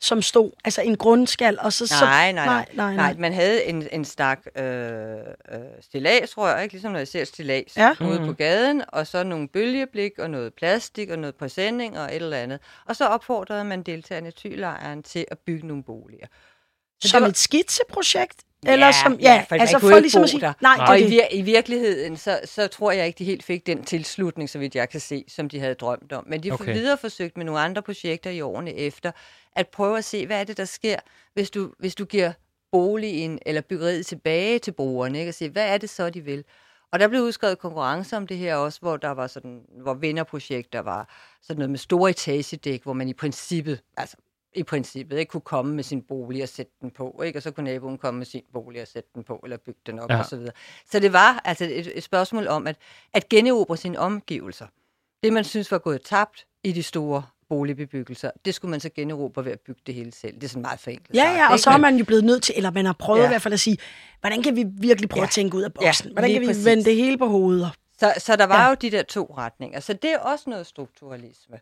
[0.00, 1.94] som stod, altså en grundskal, og så...
[2.00, 2.66] Nej, nej, nej.
[2.74, 3.14] nej, nej, nej.
[3.18, 4.64] Man havde en, en stak øh,
[5.52, 6.74] øh, stillagsrør, ikke?
[6.74, 7.94] ligesom når jeg ser stillads ja.
[8.00, 8.26] ude mm-hmm.
[8.26, 12.36] på gaden, og så nogle bølgeblik, og noget plastik, og noget præsending, og et eller
[12.36, 12.60] andet.
[12.86, 16.26] Og så opfordrede man deltagerne i tylejren til at bygge nogle boliger.
[17.02, 17.28] Så som var...
[17.28, 18.42] et skitseprojekt?
[18.66, 20.52] Eller ja, som, ja, for altså for ligesom at sige, der.
[20.60, 21.12] nej, og det.
[21.12, 24.58] I, vir- i virkeligheden, så, så tror jeg ikke, de helt fik den tilslutning, så
[24.58, 26.24] vidt jeg kan se, som de havde drømt om.
[26.26, 26.72] Men de okay.
[26.72, 29.10] videre forsøgt med nogle andre projekter i årene efter,
[29.56, 30.96] at prøve at se, hvad er det, der sker,
[31.34, 32.32] hvis du, hvis du giver
[32.72, 35.30] boligen eller byggeriet tilbage til brugerne, ikke?
[35.30, 36.44] og se, hvad er det så, de vil.
[36.92, 40.80] Og der blev udskrevet konkurrence om det her også, hvor der var sådan, hvor vinderprojekter
[40.80, 41.08] var
[41.42, 44.16] sådan noget med store etagedæk, hvor man i princippet, altså
[44.54, 47.38] i princippet ikke kunne komme med sin bolig og sætte den på, ikke?
[47.38, 49.98] og så kunne naboen komme med sin bolig og sætte den på, eller bygge den
[49.98, 50.18] op ja.
[50.18, 50.52] og så videre.
[50.90, 52.76] Så det var altså et, et spørgsmål om at,
[53.12, 54.66] at generobre sine omgivelser.
[55.22, 59.44] Det, man synes var gået tabt i de store boligbebyggelser, det skulle man så generobre
[59.44, 60.34] ved at bygge det hele selv.
[60.34, 61.16] Det er sådan meget forenklet.
[61.16, 63.24] Ja, ja, og så er man jo blevet nødt til, eller man har prøvet ja.
[63.24, 63.78] i hvert fald at sige,
[64.20, 65.26] hvordan kan vi virkelig prøve ja.
[65.26, 66.06] at tænke ud af boksen?
[66.08, 66.64] Ja, hvordan kan vi præcis.
[66.64, 67.70] vende det hele på hovedet?
[67.98, 68.68] Så, så der var ja.
[68.68, 69.80] jo de der to retninger.
[69.80, 71.56] Så det er også noget strukturalisme.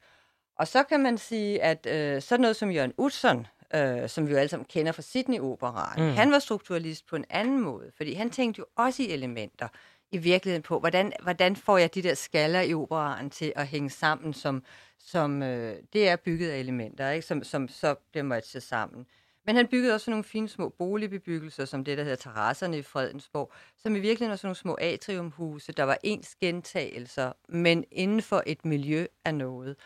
[0.57, 4.33] Og så kan man sige, at øh, sådan noget som Jørgen Utzon, øh, som vi
[4.33, 6.15] jo alle sammen kender fra Sydney-operaen, mm.
[6.15, 9.69] han var strukturalist på en anden måde, fordi han tænkte jo også i elementer
[10.13, 13.91] i virkeligheden på, hvordan, hvordan får jeg de der skaller i operaen til at hænge
[13.91, 14.63] sammen, som,
[14.99, 17.27] som øh, det er bygget af elementer, ikke?
[17.27, 19.07] Som, som så bliver matchet sammen.
[19.47, 23.53] Men han byggede også nogle fine små boligbebyggelser, som det, der hedder terrasserne i Fredensborg,
[23.77, 28.43] som i virkeligheden var sådan nogle små atriumhuse, der var ens gentagelser, men inden for
[28.47, 29.77] et miljø af noget.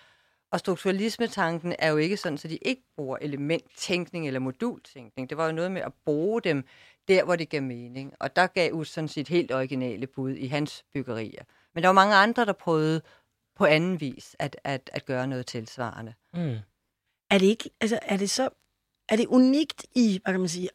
[0.53, 5.31] Og strukturalismetanken er jo ikke sådan, at de ikke bruger elementtænkning eller modultænkning.
[5.31, 6.65] Det var jo noget med at bruge dem
[7.09, 8.15] der, hvor det gav mening.
[8.21, 11.43] Og der gav Utzon sit helt originale bud i hans byggerier.
[11.75, 13.03] Men der var mange andre, der prøvede
[13.57, 16.15] på anden vis at, at, at gøre noget tilsvarende.
[16.35, 16.57] Mm.
[17.31, 18.49] Er det ikke, altså er det så,
[19.09, 20.69] er det unikt i, hvad kan man sige,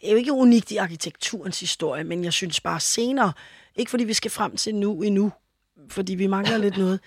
[0.00, 3.32] det er jo ikke unikt i arkitekturens historie, men jeg synes bare senere,
[3.76, 5.32] ikke fordi vi skal frem til nu endnu,
[5.88, 7.00] fordi vi mangler lidt noget,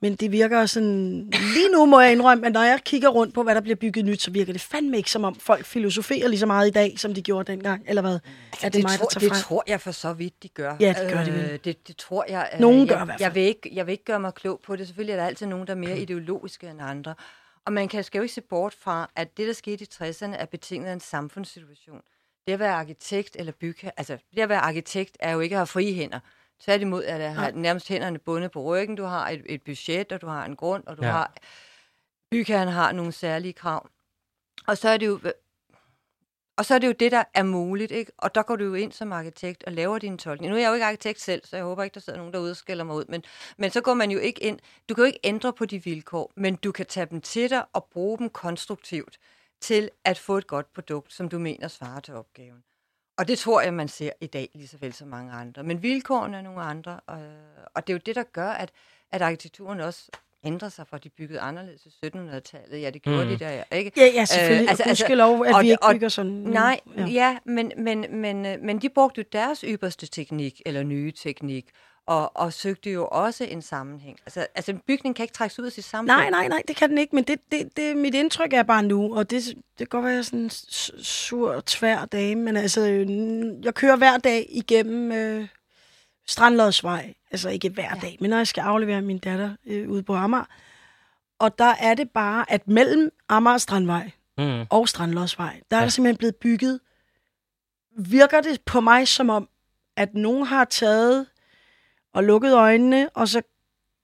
[0.00, 1.30] men det virker sådan...
[1.54, 4.04] Lige nu må jeg indrømme, at når jeg kigger rundt på, hvad der bliver bygget
[4.04, 6.98] nyt, så virker det fandme ikke som om folk filosoferer lige så meget i dag,
[6.98, 7.84] som de gjorde dengang.
[7.86, 8.18] Eller hvad?
[8.52, 10.76] Altså, er det, det, mig, tror, der det tror jeg for så vidt, de gør.
[10.80, 11.50] Ja, det gør de vel.
[11.50, 12.50] Øh, det, det tror jeg.
[12.54, 13.26] Øh, nogen gør jeg, i hvert fald.
[13.26, 14.86] Jeg vil, ikke, jeg vil ikke gøre mig klog på det.
[14.86, 17.14] Selvfølgelig er der altid nogen, der er mere ideologiske end andre.
[17.66, 20.36] Og man kan, skal jo ikke se bort fra, at det, der skete i 60'erne,
[20.36, 22.00] er betinget af en samfundssituation.
[22.46, 25.58] Det at være arkitekt eller bygge, altså det at være arkitekt er jo ikke at
[25.58, 26.20] have frie hænder.
[26.60, 28.96] Tværtimod er det har nærmest hænderne bundet på ryggen.
[28.96, 31.10] Du har et, et budget, og du har en grund, og du ja.
[31.10, 31.34] har
[32.30, 33.88] bygherren har nogle særlige krav.
[34.66, 35.20] Og så er det jo
[36.56, 38.12] og så er det jo det, der er muligt, ikke?
[38.18, 40.50] Og der går du jo ind som arkitekt og laver din tolkning.
[40.50, 42.50] Nu er jeg jo ikke arkitekt selv, så jeg håber ikke, der sidder nogen derude
[42.50, 43.04] og skælder mig ud.
[43.08, 43.24] Men,
[43.58, 44.58] men så går man jo ikke ind.
[44.88, 47.64] Du kan jo ikke ændre på de vilkår, men du kan tage dem til dig
[47.72, 49.18] og bruge dem konstruktivt
[49.60, 52.64] til at få et godt produkt, som du mener svarer til opgaven.
[53.16, 55.62] Og det tror jeg, man ser i dag, lige så vel som mange andre.
[55.62, 57.18] Men vilkårene er nogle andre, og,
[57.74, 58.70] og det er jo det, der gør, at,
[59.12, 60.10] at arkitekturen også
[60.44, 62.82] ændrer sig, for de byggede anderledes i 1700-tallet.
[62.82, 63.30] Ja, det gjorde mm.
[63.30, 63.92] de der, ikke?
[63.96, 64.64] Ja, ja selvfølgelig.
[64.64, 66.32] Øh, altså, altså, lov, at og, vi ikke bygger sådan.
[66.32, 70.82] Nej, ja, ja men, men, men, øh, men de brugte jo deres ypperste teknik, eller
[70.82, 71.70] nye teknik,
[72.06, 74.18] og, og søgte jo også en sammenhæng.
[74.26, 76.06] Altså, altså en bygning kan ikke trækkes ud af sit samfund.
[76.06, 78.82] Nej, nej, nej, det kan den ikke, men det, det, det, mit indtryk er bare
[78.82, 80.50] nu, og det, det kan godt være sådan en
[81.04, 82.80] sur, tvær dame, men altså,
[83.64, 85.48] jeg kører hver dag igennem øh,
[86.26, 88.00] Strandlodsvej, altså ikke hver ja.
[88.00, 90.44] dag, men når jeg skal aflevere min datter øh, ude på Amager,
[91.38, 94.66] og der er det bare, at mellem Amager Strandvej mm.
[94.70, 95.80] og Strandlodsvej, der ja.
[95.80, 96.80] er der simpelthen blevet bygget,
[97.98, 99.48] virker det på mig som om,
[99.96, 101.26] at nogen har taget
[102.14, 103.42] og lukket øjnene, og så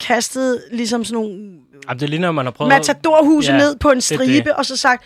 [0.00, 2.68] kastet ligesom sådan nogle Jamen, det ligner, man har prøvet...
[2.68, 4.56] matadorhuse Ja, ned på en det stribe, det.
[4.56, 5.04] og så sagt,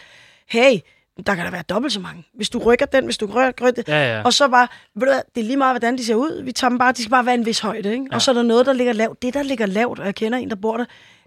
[0.49, 0.79] hey,
[1.27, 2.25] der kan der være dobbelt så mange.
[2.35, 3.89] Hvis du rykker den, hvis du rykker det.
[3.89, 4.23] Ja, ja.
[4.23, 6.43] Og så bare, ved du hvad, det er lige meget, hvordan de ser ud.
[6.43, 8.07] Vi tager dem bare, de skal bare være en vis højde, ikke?
[8.11, 8.15] Ja.
[8.15, 9.23] Og så er der noget, der ligger lavt.
[9.23, 10.85] Det, der ligger lavt, og jeg kender en, der bor der,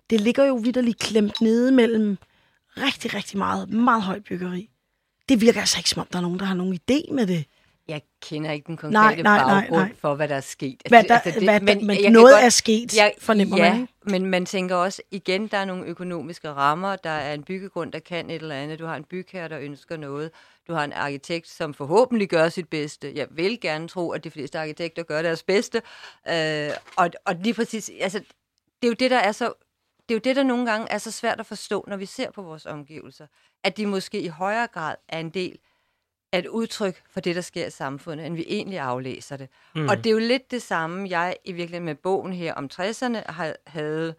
[0.10, 2.18] det ligger jo vidderligt klemt nede mellem
[2.78, 4.70] rigtig, rigtig meget, meget højt byggeri.
[5.30, 7.46] Det virker altså ikke, som om der er nogen, der har nogen idé med det.
[7.88, 9.96] Jeg kender ikke den Nej, konkrete nej, nej, baggrund nej.
[10.00, 10.82] for, hvad der er sket.
[10.90, 13.72] Hvad der, Altså, det, hvad, men, men jeg noget godt- er sket, Ja, fornemmer ja,
[13.74, 13.82] man.
[13.82, 13.94] Ikke?
[14.04, 18.00] men man tænker også, igen, der er nogle økonomiske rammer, der er en byggegrund, der
[18.00, 20.32] kan et eller andet, du har en bygherre, der ønsker noget,
[20.68, 23.12] du har en arkitekt, som forhåbentlig gør sit bedste.
[23.16, 25.82] Jeg vil gerne tro, at de fleste arkitekter gør deres bedste.
[26.30, 29.54] Øh, og, og lige præcis, altså, det er jo det, der er så
[30.10, 32.32] det er jo det, der nogle gange er så svært at forstå, når vi ser
[32.32, 33.28] på vores omgivelser.
[33.64, 35.58] At de måske i højere grad er en del
[36.32, 39.50] af et udtryk for det, der sker i samfundet, end vi egentlig aflæser det.
[39.76, 39.90] Mm.
[39.90, 43.32] Og det er jo lidt det samme, jeg i virkeligheden med bogen her om 60'erne
[43.32, 44.16] har, havde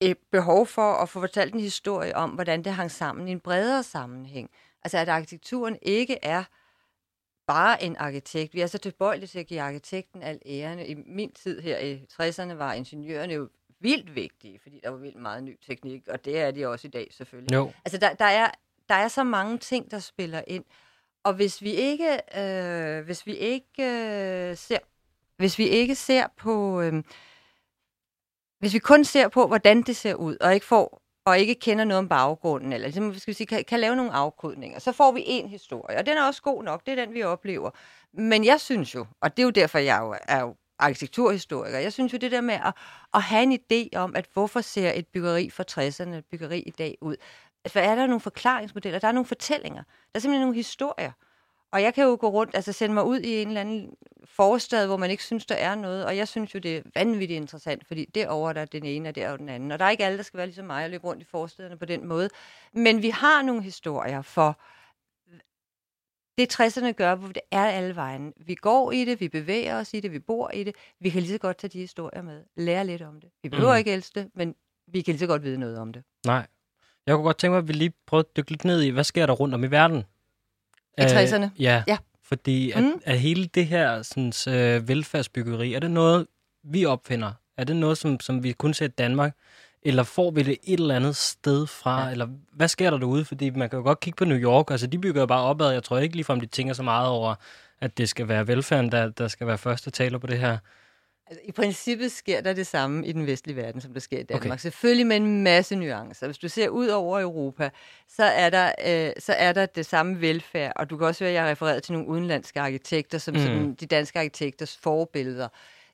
[0.00, 3.40] et behov for at få fortalt en historie om, hvordan det hang sammen i en
[3.40, 4.50] bredere sammenhæng.
[4.84, 6.44] Altså at arkitekturen ikke er
[7.46, 8.54] bare en arkitekt.
[8.54, 10.78] Vi er så tilbøjelige til at give arkitekten al æren.
[10.86, 13.48] I min tid her i 60'erne var ingeniørerne jo
[13.80, 16.90] vildt vigtige, fordi der var vildt meget ny teknik, og det er de også i
[16.90, 17.54] dag selvfølgelig.
[17.54, 17.72] Jo.
[17.84, 18.50] Altså, der, der, er,
[18.88, 20.64] der er så mange ting, der spiller ind.
[21.24, 24.78] Og hvis vi ikke, øh, hvis vi ikke øh, ser,
[25.36, 27.02] hvis vi ikke ser på, øh,
[28.58, 31.84] hvis vi kun ser på, hvordan det ser ud, og ikke får og ikke kender
[31.84, 35.12] noget om baggrunden, eller ligesom, skal vi sige, kan, kan lave nogle afkodninger, så får
[35.12, 37.70] vi en historie, og den er også god nok, det er den, vi oplever.
[38.12, 41.92] Men jeg synes jo, og det er jo derfor, jeg jo er jo arkitekturhistoriker, jeg
[41.92, 42.74] synes jo det der med at,
[43.14, 46.70] at have en idé om, at hvorfor ser et byggeri fra 60'erne, et byggeri i
[46.70, 47.16] dag ud,
[47.72, 48.98] hvad er der nogle forklaringsmodeller?
[48.98, 49.82] Der er nogle fortællinger.
[49.82, 51.12] Der er simpelthen nogle historier.
[51.72, 53.94] Og jeg kan jo gå rundt, altså sende mig ud i en eller anden
[54.24, 56.06] forstad, hvor man ikke synes, der er noget.
[56.06, 59.14] Og jeg synes jo, det er vanvittigt interessant, fordi derovre der er den ene, og
[59.14, 59.72] der er den anden.
[59.72, 61.78] Og der er ikke alle, der skal være ligesom mig og løbe rundt i forstederne
[61.78, 62.28] på den måde.
[62.72, 64.60] Men vi har nogle historier for
[66.38, 68.32] det 60'erne gør, hvor det er alle vejen.
[68.36, 70.74] Vi går i det, vi bevæger os i det, vi bor i det.
[71.00, 72.44] Vi kan lige så godt tage de historier med.
[72.56, 73.30] Lære lidt om det.
[73.42, 73.78] Vi behøver Mhm.
[73.78, 74.54] ikke elske det, men
[74.86, 76.02] vi kan lige så godt vide noget om det.
[76.26, 76.46] Nej.
[77.06, 79.04] Jeg kunne godt tænke mig, at vi lige prøver at dykke lidt ned i, hvad
[79.04, 80.04] sker der rundt om i verden?
[80.98, 81.46] I 60'erne?
[81.58, 81.82] ja.
[81.86, 81.98] Ja.
[82.24, 82.92] Fordi at, Mm.
[83.04, 86.26] at hele det her sådan, øh, velfærdsbyggeri, er det noget,
[86.64, 87.32] vi opfinder?
[87.56, 89.36] Er det noget, som, som vi kun ser i Danmark?
[89.82, 92.04] Eller får vi det et eller andet sted fra?
[92.04, 92.10] Ja.
[92.10, 93.24] Eller hvad sker der derude?
[93.24, 94.70] Fordi man kan jo godt kigge på New York.
[94.70, 95.70] Altså, de bygger jo bare opad.
[95.72, 97.34] Jeg tror ikke ligefrem, de tænker så meget over,
[97.80, 100.58] at det skal være velfærden, der, der skal være første taler på det her.
[101.32, 104.22] Altså, I princippet sker der det samme i den vestlige verden, som der sker i
[104.22, 104.46] Danmark.
[104.46, 104.58] Okay.
[104.58, 106.26] Selvfølgelig med en masse nuancer.
[106.26, 107.70] Hvis du ser ud over Europa,
[108.08, 110.72] så er, der, øh, så er der det samme velfærd.
[110.76, 113.40] Og du kan også høre, at jeg har refereret til nogle udenlandske arkitekter, som Mm.
[113.40, 115.48] sådan, de danske arkitekters forbilleder.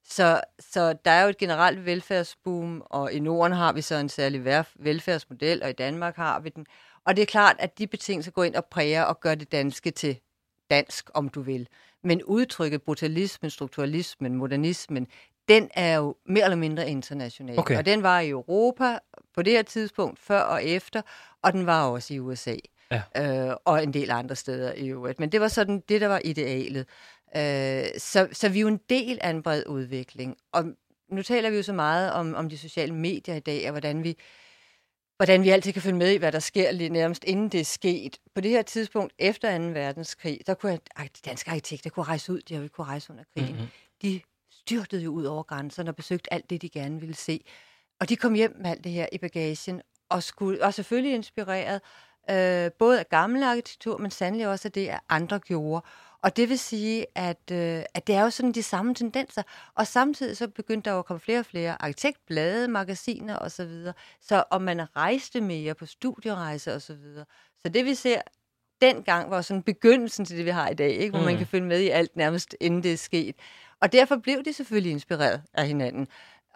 [0.04, 4.08] Så, så der er jo et generelt velfærdsboom, og i Norden har vi så en
[4.08, 4.44] særlig
[4.78, 6.66] velfærdsmodel, og i Danmark har vi den.
[7.04, 9.90] Og det er klart, at de betingelser går ind og præger og gør det danske
[9.90, 10.18] til
[10.70, 11.68] dansk, om du vil.
[12.04, 15.06] Men udtrykket brutalismen, strukturalismen, modernismen,
[15.48, 17.58] den er jo mere eller mindre international.
[17.58, 17.78] Okay.
[17.78, 18.98] Og den var i Europa
[19.34, 21.02] på det her tidspunkt, før og efter,
[21.42, 22.54] og den var også i USA.
[22.90, 23.50] Ja.
[23.50, 25.20] Øh, og en del andre steder i øvrigt.
[25.20, 26.86] Men det var sådan det, der var idealet.
[27.36, 30.36] Øh, så, så vi er jo en del af en bred udvikling.
[30.52, 30.64] Og
[31.10, 34.04] nu taler vi jo så meget om, om de sociale medier i dag, og hvordan
[34.04, 34.16] vi,
[35.18, 37.64] hvordan vi altid kan følge med i, hvad der sker lige nærmest inden det er
[37.64, 38.18] sket.
[38.34, 39.64] På det her tidspunkt, efter 2.
[39.64, 43.10] verdenskrig, der kunne de danske arkitekter kunne rejse ud, de har jo ikke kunne rejse
[43.10, 43.56] under krigen.
[43.56, 43.66] Mhm.
[44.02, 47.44] De styrtede jo ud over grænserne og besøgte alt det, de gerne ville se.
[48.00, 51.80] Og de kom hjem med alt det her i bagagen, og, skulle, og selvfølgelig inspireret
[52.30, 55.86] øh, både af gammel arkitektur, men sandelig også af det, at andre gjorde.
[56.22, 59.42] Og det vil sige, at, øh, at det er jo sådan de samme tendenser.
[59.74, 63.50] Og samtidig så begyndte der jo at komme flere og flere arkitektblade, magasiner osv.
[63.50, 63.94] Så, videre.
[64.20, 66.80] så om man rejste mere på studierejser osv.
[66.80, 67.24] Så, videre.
[67.62, 68.20] så det vi ser
[68.80, 71.10] dengang var sådan begyndelsen til det, vi har i dag, ikke?
[71.10, 71.24] hvor mm.
[71.24, 73.36] man kan følge med i alt nærmest inden det er sket.
[73.80, 76.08] Og derfor blev de selvfølgelig inspireret af hinanden.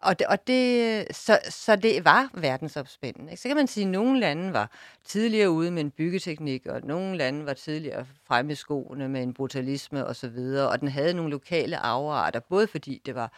[0.03, 3.31] Og det, og det, så, så det var verdensopspændende.
[3.31, 3.43] Ikke?
[3.43, 4.71] Så kan man sige, at nogle lande var
[5.05, 9.35] tidligere ude med en byggeteknik, og nogle lande var tidligere fremme i skoene med en
[9.35, 13.33] brutalisme osv., og, så videre, og den havde nogle lokale afarter, både fordi det var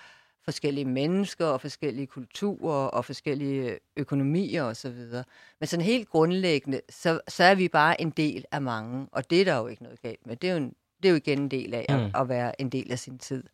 [0.45, 4.75] forskellige mennesker og forskellige kulturer og forskellige økonomier osv.
[4.75, 5.25] Så videre.
[5.61, 9.41] Men sådan helt grundlæggende, så, så er vi bare en del af mange, og det
[9.41, 10.37] er der jo ikke noget galt med.
[10.37, 12.11] Det er jo, en, det er jo igen en del af at, Mm.
[12.15, 13.45] at være en del af sin tid.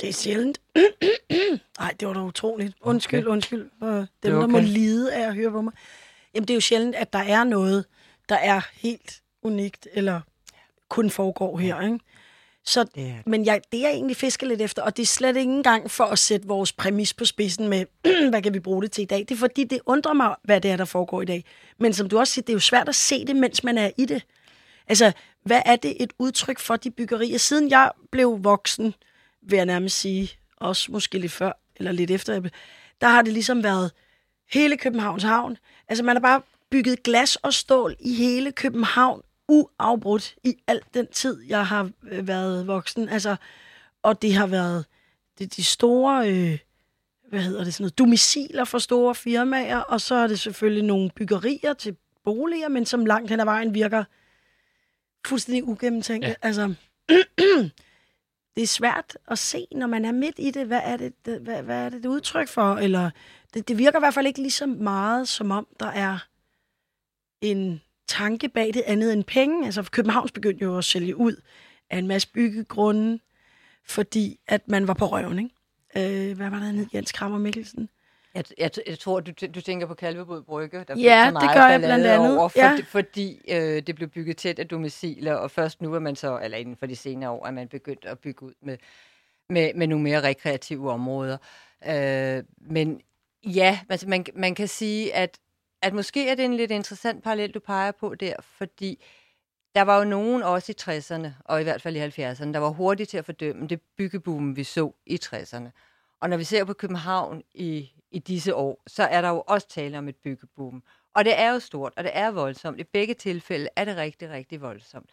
[0.00, 0.60] Det er sjældent.
[1.78, 2.74] Nej, det var da utroligt.
[2.80, 3.28] Undskyld, okay.
[3.28, 4.40] undskyld for dem, Det okay.
[4.40, 5.72] der må lide af at høre på mig.
[6.34, 7.84] Jamen, det er jo sjældent, at der er noget,
[8.28, 10.20] der er helt unikt, eller
[10.88, 11.98] kun foregår her, ikke?
[12.66, 13.14] Så, det det.
[13.26, 15.90] Men jeg, det er jeg egentlig fisker lidt efter, og det er slet ikke engang
[15.90, 17.86] for at sætte vores præmis på spidsen med,
[18.30, 19.18] hvad kan vi bruge det til i dag.
[19.18, 21.44] Det er fordi, det undrer mig, hvad det er, der foregår i dag.
[21.78, 23.90] Men som du også siger, det er jo svært at se det, mens man er
[23.96, 24.22] i det.
[24.88, 27.38] Altså, hvad er det et udtryk for de byggerier?
[27.38, 28.94] Siden jeg blev voksen,
[29.44, 32.40] vil jeg nærmest sige, også måske lidt før eller lidt efter,
[33.00, 33.92] der har det ligesom været
[34.52, 35.56] hele Københavns Havn.
[35.88, 41.06] Altså, man har bare bygget glas og stål i hele København uafbrudt i al den
[41.06, 43.08] tid, jeg har øh, været voksen.
[43.08, 43.36] Altså,
[44.02, 44.84] og det har været
[45.38, 46.58] det, de store, øh,
[47.28, 51.10] hvad hedder det, sådan noget, domiciler for store firmaer, og så er det selvfølgelig nogle
[51.16, 54.04] byggerier til boliger, men som langt hen ad vejen virker
[55.26, 56.26] fuldstændig ugennemtænkt.
[56.26, 56.34] Ja.
[56.42, 56.74] Altså,
[58.56, 61.40] det er svært at se, når man er midt i det, hvad er det, det
[61.40, 63.10] hvad, hvad er det, det udtryk for, eller
[63.54, 66.18] det, det virker i hvert fald ikke lige så meget, som om der er
[67.40, 69.66] en tanke bag det andet end penge.
[69.66, 71.36] Altså Københavns begyndte jo at sælge ud
[71.90, 73.18] af en masse byggegrunde,
[73.86, 76.30] fordi at man var på røven, ikke?
[76.30, 77.88] Øh, hvad var der ned, Jens Krammer Mikkelsen?
[78.34, 80.84] Jeg, jeg, jeg tror, du, du tænker på Kalvebod Brygge.
[80.88, 82.38] Der ja, det gør jeg blandt andet.
[82.38, 82.76] Over, for, ja.
[82.86, 86.58] Fordi øh, det blev bygget tæt af domiciler, og først nu er man så, eller
[86.58, 88.78] inden for de senere år, er man begyndt at bygge ud med,
[89.48, 91.36] med, med nogle mere rekreative områder.
[91.86, 93.00] Øh, men
[93.46, 95.38] ja, altså man, man kan sige, at
[95.84, 99.04] at måske er det en lidt interessant parallel, du peger på der, fordi
[99.74, 102.68] der var jo nogen også i 60'erne, og i hvert fald i 70'erne, der var
[102.68, 105.68] hurtigt til at fordømme det byggeboomen, vi så i 60'erne.
[106.20, 109.68] Og når vi ser på København i, i disse år, så er der jo også
[109.68, 110.82] tale om et byggeboom.
[111.14, 112.80] Og det er jo stort, og det er voldsomt.
[112.80, 115.10] I begge tilfælde er det rigtig, rigtig voldsomt.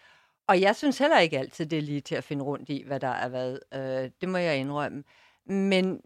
[0.48, 3.00] Og jeg synes heller ikke altid, det er lige til at finde rundt i, hvad
[3.00, 3.60] der er hvad.
[3.74, 5.04] Øh, det må jeg indrømme.
[5.46, 6.02] Men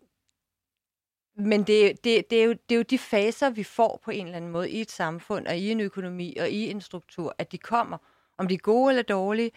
[1.37, 4.25] men det, det, det, er jo, det er jo de faser, vi får på en
[4.25, 7.51] eller anden måde i et samfund og i en økonomi og i en struktur, at
[7.51, 7.97] de kommer.
[8.37, 9.51] Om de er gode eller dårlige,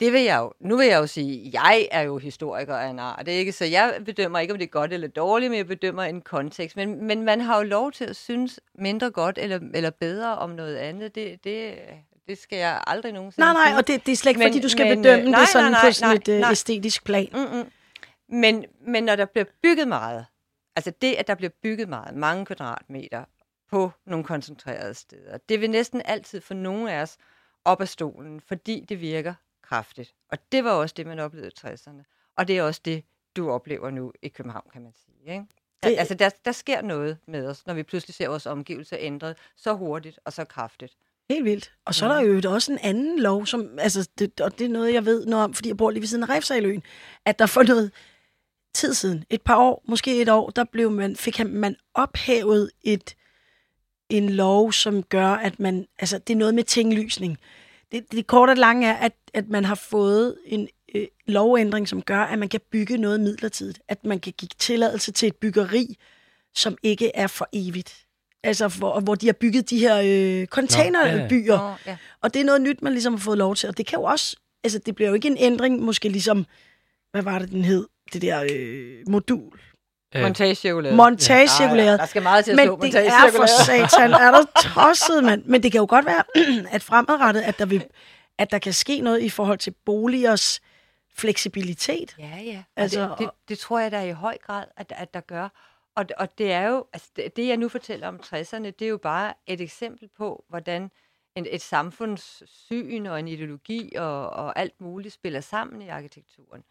[0.00, 2.98] det vil jeg jo, nu vil jeg jo sige, jeg er jo historiker af en
[2.98, 5.58] art, det er ikke, så jeg bedømmer ikke, om det er godt eller dårligt, men
[5.58, 6.76] jeg bedømmer en kontekst.
[6.76, 10.50] Men, men man har jo lov til at synes mindre godt eller, eller bedre om
[10.50, 11.14] noget andet.
[11.14, 11.74] Det, det,
[12.28, 14.60] det skal jeg aldrig nogensinde Nej, nej, og det, det er slet ikke, men, fordi
[14.60, 16.50] du skal men, bedømme nej, det sådan nej, nej, på sådan nej, et øh, nej.
[16.50, 17.28] æstetisk plan.
[17.32, 17.70] Mm-mm.
[18.28, 20.26] Men, men når der bliver bygget meget,
[20.76, 23.24] Altså det, at der bliver bygget meget, mange kvadratmeter
[23.70, 27.16] på nogle koncentrerede steder, det vil næsten altid få nogle af os
[27.64, 29.34] op af stolen, fordi det virker
[29.68, 30.14] kraftigt.
[30.32, 32.32] Og det var også det, man oplevede i 60'erne.
[32.36, 33.04] Og det er også det,
[33.36, 35.32] du oplever nu i København, kan man sige.
[35.32, 35.44] Ikke?
[35.82, 35.98] Det...
[35.98, 39.72] Altså, der, der sker noget med os, når vi pludselig ser vores omgivelser ændret så
[39.72, 40.96] hurtigt og så kraftigt.
[41.30, 41.72] Helt vildt.
[41.84, 44.68] Og så er der jo også en anden lov, som, altså, det, og det er
[44.68, 46.82] noget, jeg ved noget om, fordi jeg bor lige ved siden af Refsaløen,
[47.24, 47.92] at der for noget
[48.74, 53.16] tid siden, et par år, måske et år, der blev man, fik man ophævet et,
[54.08, 57.38] en lov, som gør, at man, altså det er noget med tinglysning.
[57.92, 62.02] Det, det korte og lange er, at, at man har fået en øh, lovændring, som
[62.02, 63.80] gør, at man kan bygge noget midlertidigt.
[63.88, 65.96] At man kan give tilladelse til et byggeri,
[66.54, 68.06] som ikke er for evigt.
[68.42, 71.54] Altså, hvor, hvor de har bygget de her øh, containerbyer.
[71.54, 71.76] Ja, ja.
[71.86, 71.96] ja.
[72.22, 73.68] Og det er noget nyt, man ligesom har fået lov til.
[73.68, 76.46] Og det kan jo også, altså det bliver jo ikke en ændring, måske ligesom,
[77.12, 77.86] hvad var det, den hed?
[78.12, 79.60] det der øh, modul.
[80.16, 80.22] Øh.
[80.22, 80.96] Montagecirkulæret.
[80.96, 81.86] Montagecirkulæret.
[81.86, 84.44] Ja, ja, der skal meget til at Men det er for satan, er der
[84.74, 85.44] tosset, mand.
[85.44, 86.22] Men det kan jo godt være,
[86.74, 87.84] at fremadrettet, at der, vil,
[88.38, 90.60] at der kan ske noget i forhold til boligers
[91.14, 92.16] fleksibilitet.
[92.18, 92.62] Ja, ja.
[92.76, 95.48] Altså, det, det, det tror jeg da i høj grad, at, at der gør.
[95.94, 98.88] Og, og det er jo, altså det, det jeg nu fortæller om 60'erne, det er
[98.88, 100.90] jo bare et eksempel på, hvordan
[101.34, 106.62] en, et samfundssyn og en ideologi og, og alt muligt spiller sammen i arkitekturen.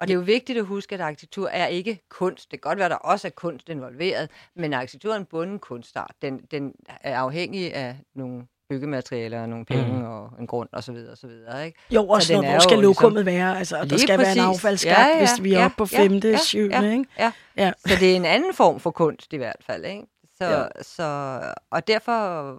[0.00, 2.50] Og det er jo vigtigt at huske, at arkitektur er ikke kunst.
[2.50, 5.58] Det kan godt være, at der også er kunst involveret, men arkitektur er en bunden
[5.58, 6.14] kunstart.
[6.22, 10.04] Den, den er afhængig af nogle byggematerialer, nogle penge mm.
[10.04, 10.94] og en grund osv.
[10.94, 11.78] videre, Ikke?
[11.90, 13.40] Jo, også så når, hvor skal lokummet ligesom...
[13.40, 13.58] være?
[13.58, 14.36] Altså, der skal præcis.
[14.36, 16.86] være en affaldsskat, ja, ja, hvis vi er ja, oppe på femte, ja, syvende.
[16.86, 17.04] Ja, ikke?
[17.18, 17.32] Ja.
[17.56, 17.72] ja.
[17.86, 19.84] Så det er en anden form for kunst i hvert fald.
[19.84, 20.02] Ikke?
[20.36, 20.82] Så, ja.
[20.82, 21.40] så,
[21.70, 22.56] og derfor,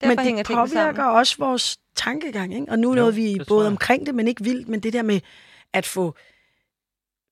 [0.00, 2.54] derfor men det påvirker også vores tankegang.
[2.54, 2.66] Ikke?
[2.70, 5.20] Og nu nåede vi både omkring det, men ikke vildt, men det der med
[5.78, 6.14] at få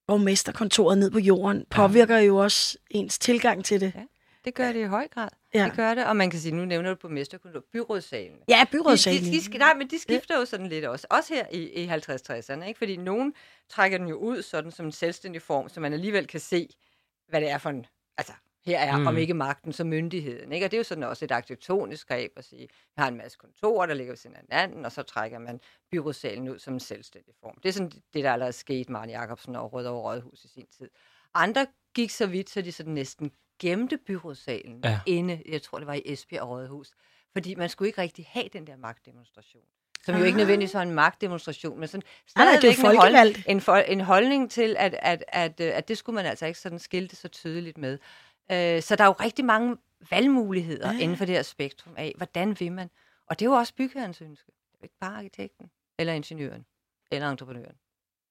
[0.07, 2.25] borgmesterkontoret ned på jorden, påvirker ja.
[2.25, 3.93] jo også ens tilgang til det.
[3.95, 4.05] Ja,
[4.45, 5.29] det gør det i høj grad.
[5.55, 5.65] Ja.
[5.65, 8.39] Det gør det, og man kan sige, nu nævner du borgmesterkontoret, byrådssalen.
[8.49, 9.25] Ja, byrådssalen.
[9.25, 10.41] De, de, de, nej, men de skifter ja.
[10.41, 11.07] jo sådan lidt også.
[11.11, 12.79] Også her i, i 50-60'erne, ikke?
[12.79, 13.35] Fordi nogen
[13.69, 16.69] trækker den jo ud sådan som en selvstændig form, så man alligevel kan se,
[17.29, 17.87] hvad det er for en,
[18.19, 18.33] altså
[18.67, 19.07] her er, mm.
[19.07, 20.53] om ikke magten, så myndigheden.
[20.53, 20.67] Ikke?
[20.67, 23.39] Og det er jo sådan også et arkitektonisk greb at sige, vi har en masse
[23.39, 25.61] kontorer, der ligger ved siden af hinanden, og så trækker man
[25.91, 27.59] byrådssalen ud som en selvstændig form.
[27.63, 30.91] Det er sådan det, der allerede skete Martin Jacobsen og Rødovre Rådhus i sin tid.
[31.35, 35.01] Andre gik så vidt, så de sådan næsten gemte byrådssalen ja.
[35.07, 36.91] inde, jeg tror det var i Esbjerg Rådhus,
[37.33, 39.63] fordi man skulle ikke rigtig have den der magtdemonstration.
[40.05, 44.01] som jo ikke nødvendigvis var en magtdemonstration, men sådan stadigvæk en, hold, en, for, en
[44.01, 47.29] holdning til, at, at, at, øh, at det skulle man altså ikke sådan skilte så
[47.29, 47.99] tydeligt med.
[48.53, 49.77] Øh, så der er jo rigtig mange
[50.11, 50.97] valgmuligheder Ja, ja.
[50.99, 51.03] ja.
[51.03, 52.91] inden for det her spektrum af, hvordan vil man?
[53.31, 54.47] Og det er jo også bygherrens ønske.
[54.73, 55.67] Det er ikke bare arkitekten,
[55.99, 56.65] eller ingeniøren,
[57.13, 57.75] eller entreprenøren.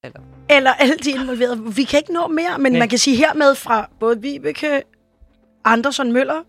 [0.04, 0.22] Eller.
[0.50, 1.76] Eller alle de involverede.
[1.76, 2.80] Vi kan ikke nå mere, men Nej.
[2.80, 4.84] man kan sige hermed fra både Vibeke
[5.64, 6.44] Andersson Møller,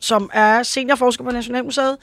[0.00, 1.98] som er seniorforsker på Nationalmuseet,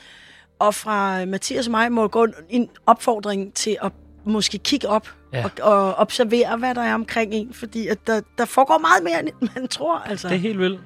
[0.59, 3.91] og fra Mathias og mig må gå en opfordring til at
[4.25, 5.43] måske kigge op ja.
[5.45, 9.19] Og, og observere, hvad der er omkring en, fordi at der, der foregår meget mere,
[9.19, 9.97] end man tror.
[9.99, 10.27] Altså.
[10.27, 10.79] Det er helt vildt.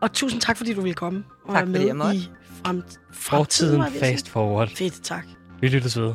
[0.00, 2.18] Og tusind tak, fordi du ville komme og Tak, være fordi jeg med måtte.
[2.20, 2.30] i
[2.64, 2.82] frem,
[3.12, 4.00] Fortiden at sige.
[4.00, 4.68] fast forward.
[4.68, 5.24] Fedt, tak.
[5.60, 6.14] Vi lyttes ved.